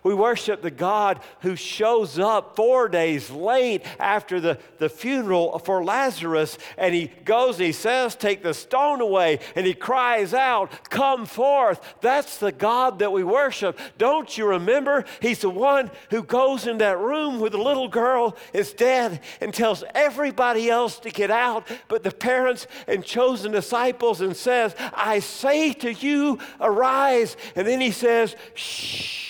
We 0.04 0.14
worship 0.14 0.62
the 0.62 0.72
God 0.72 1.20
who 1.42 1.56
shows 1.56 2.20
up 2.20 2.56
four 2.56 2.88
days 2.90 3.30
late 3.30 3.84
after 4.00 4.40
the, 4.40 4.58
the 4.78 4.90
funeral 4.90 5.60
for 5.60 5.84
Lazarus, 5.84 6.58
and 6.78 6.94
he 6.94 7.12
goes 7.26 7.58
and 7.58 7.66
he 7.66 7.72
says, 7.72 8.16
Take 8.16 8.44
the 8.44 8.54
stone 8.54 9.02
away, 9.02 9.40
and 9.56 9.66
he 9.66 9.74
cries 9.74 10.34
out, 10.34 10.90
Come 10.90 11.26
forth. 11.26 11.82
That's 12.02 12.38
the 12.38 12.52
God 12.52 13.00
that 13.00 13.12
we 13.12 13.24
worship. 13.24 13.78
Don't 13.98 14.38
you 14.38 14.48
remember? 14.48 15.06
He's 15.22 15.40
the 15.40 15.50
one 15.50 15.92
who 16.10 16.24
goes 16.24 16.68
in 16.68 16.78
that 16.80 17.00
room 17.00 17.40
where 17.40 17.50
the 17.50 17.58
little 17.58 17.88
girl 17.88 18.36
is 18.54 18.74
dead 18.74 19.22
and 19.42 19.54
tells 19.54 19.84
everybody 19.94 20.70
else 20.70 21.00
to 21.00 21.10
get 21.10 21.32
out, 21.32 21.68
but 21.88 22.04
the 22.04 22.12
parents 22.12 22.68
and 22.88 23.04
chosen 23.04 23.52
disciples, 23.52 24.22
and 24.22 24.36
says, 24.36 24.76
I 24.94 25.20
say 25.20 25.74
to 25.74 25.92
you, 25.92 26.40
arise. 26.60 27.36
And 27.56 27.68
then 27.68 27.82
he 27.82 27.92
says, 27.92 28.36
Shh. 28.54 29.29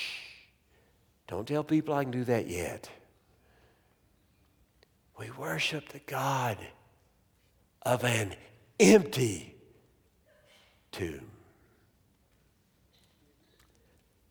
Don't 1.30 1.48
tell 1.48 1.64
people 1.64 1.94
I 1.94 2.04
can 2.04 2.12
do 2.12 2.24
that 2.24 2.48
yet. 2.48 2.90
We 5.20 5.30
worship 5.30 5.90
the 5.90 6.00
God 6.00 6.58
of 7.84 8.04
an 8.04 8.34
empty 8.80 9.56
tomb. 10.92 11.30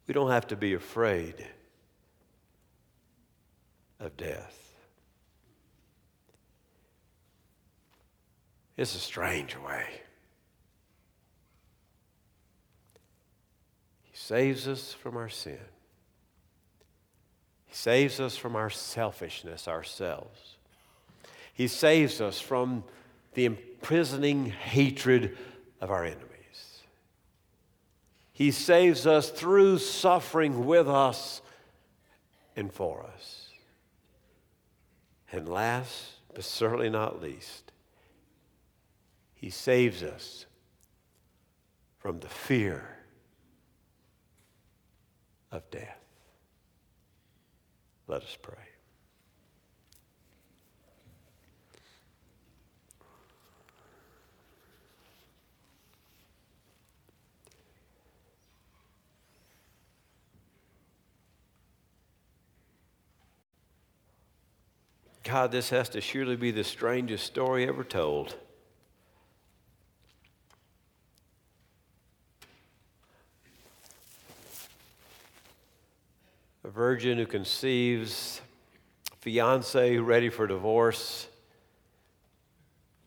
We 0.09 0.15
don't 0.15 0.33
have 0.33 0.49
to 0.49 0.57
be 0.57 0.75
afraid 0.75 1.47
of 4.01 4.17
death. 4.17 4.59
It's 8.77 8.97
a 8.97 8.99
strange 8.99 9.57
way. 9.57 9.85
He 14.03 14.17
saves 14.17 14.67
us 14.67 14.93
from 14.95 15.17
our 15.17 15.29
sin. 15.29 15.59
He 17.69 17.75
saves 17.75 18.19
us 18.19 18.37
from 18.37 18.57
our 18.57 18.71
selfishness 18.71 19.69
ourselves. 19.69 20.57
He 21.53 21.69
saves 21.69 22.21
us 22.21 22.41
from 22.41 22.85
the 23.35 23.45
imprisoning 23.45 24.47
hatred 24.47 25.37
of 25.81 25.91
our 25.91 26.05
enemies. 26.05 26.25
He 28.33 28.51
saves 28.53 29.07
us 29.07 29.31
through 29.31 29.79
suffering 29.79 30.65
with 30.67 30.89
us 30.89 31.43
and 32.57 32.73
for 32.73 33.05
us. 33.15 33.51
And 35.31 35.49
last, 35.49 36.13
but 36.33 36.45
certainly 36.45 36.89
not 36.89 37.21
least, 37.21 37.73
He 39.35 39.51
saves 39.51 40.03
us 40.03 40.47
from 41.99 42.21
the 42.21 42.29
fear 42.29 42.99
of 45.53 45.71
death. 45.71 46.08
Let 48.09 48.23
us 48.23 48.39
pray. 48.41 48.55
God, 65.23 65.53
this 65.53 65.69
has 65.69 65.91
to 65.91 66.01
surely 66.01 66.37
be 66.37 66.51
the 66.51 66.65
strangest 66.65 67.27
story 67.27 67.69
ever 67.69 67.85
told. 67.85 68.35
A 76.69 76.71
virgin 76.71 77.17
who 77.17 77.25
conceives, 77.25 78.43
fiance 79.21 79.97
ready 79.97 80.29
for 80.29 80.47
divorce, 80.47 81.27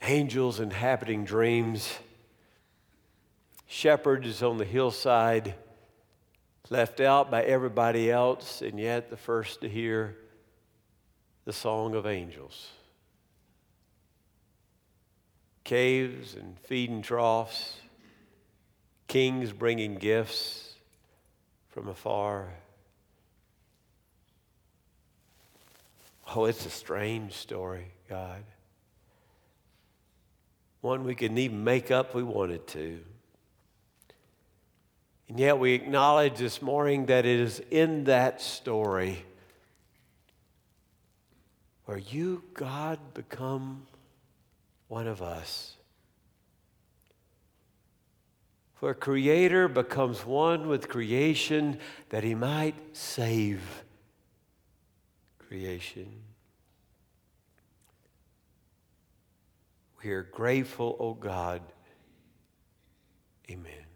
angels 0.02 0.60
inhabiting 0.60 1.24
dreams, 1.24 2.00
shepherds 3.68 4.42
on 4.42 4.58
the 4.58 4.66
hillside 4.66 5.54
left 6.72 7.00
out 7.00 7.30
by 7.30 7.44
everybody 7.44 8.10
else, 8.10 8.64
and 8.64 8.80
yet 8.80 9.12
the 9.12 9.18
first 9.18 9.62
to 9.62 9.70
hear 9.70 10.18
the 11.46 11.54
song 11.54 11.94
of 11.94 12.08
angels. 12.08 12.72
Caves 15.64 16.34
and 16.34 16.58
feeding 16.62 17.04
troughs, 17.04 17.76
kings 19.08 19.54
bringing 19.54 19.98
gifts 19.98 20.74
from 21.70 21.88
afar. 21.88 22.50
Oh, 26.34 26.46
it's 26.46 26.66
a 26.66 26.70
strange 26.70 27.34
story, 27.34 27.88
God. 28.08 28.44
One 30.80 31.04
we 31.04 31.14
couldn't 31.14 31.38
even 31.38 31.64
make 31.64 31.92
up 31.92 32.16
we 32.16 32.24
wanted 32.24 32.66
to. 32.68 33.00
And 35.28 35.40
yet 35.40 35.60
we 35.60 35.74
acknowledge 35.74 36.38
this 36.38 36.62
morning 36.62 37.08
that 37.08 37.26
it 37.26 37.40
is 37.40 37.62
in 37.70 38.06
that 38.06 38.42
story 38.42 39.26
where 41.86 41.98
you, 41.98 42.44
God, 42.54 43.00
become 43.14 43.86
one 44.88 45.08
of 45.08 45.22
us. 45.22 45.76
Where 48.80 48.94
Creator 48.94 49.68
becomes 49.68 50.26
one 50.26 50.68
with 50.68 50.88
creation 50.88 51.78
that 52.10 52.24
He 52.24 52.36
might 52.36 52.76
save 52.96 53.84
creation. 55.52 56.08
We 60.02 60.12
are 60.12 60.24
grateful, 60.24 60.96
O 60.98 61.08
oh 61.08 61.14
God. 61.14 61.62
Amen. 63.50 63.91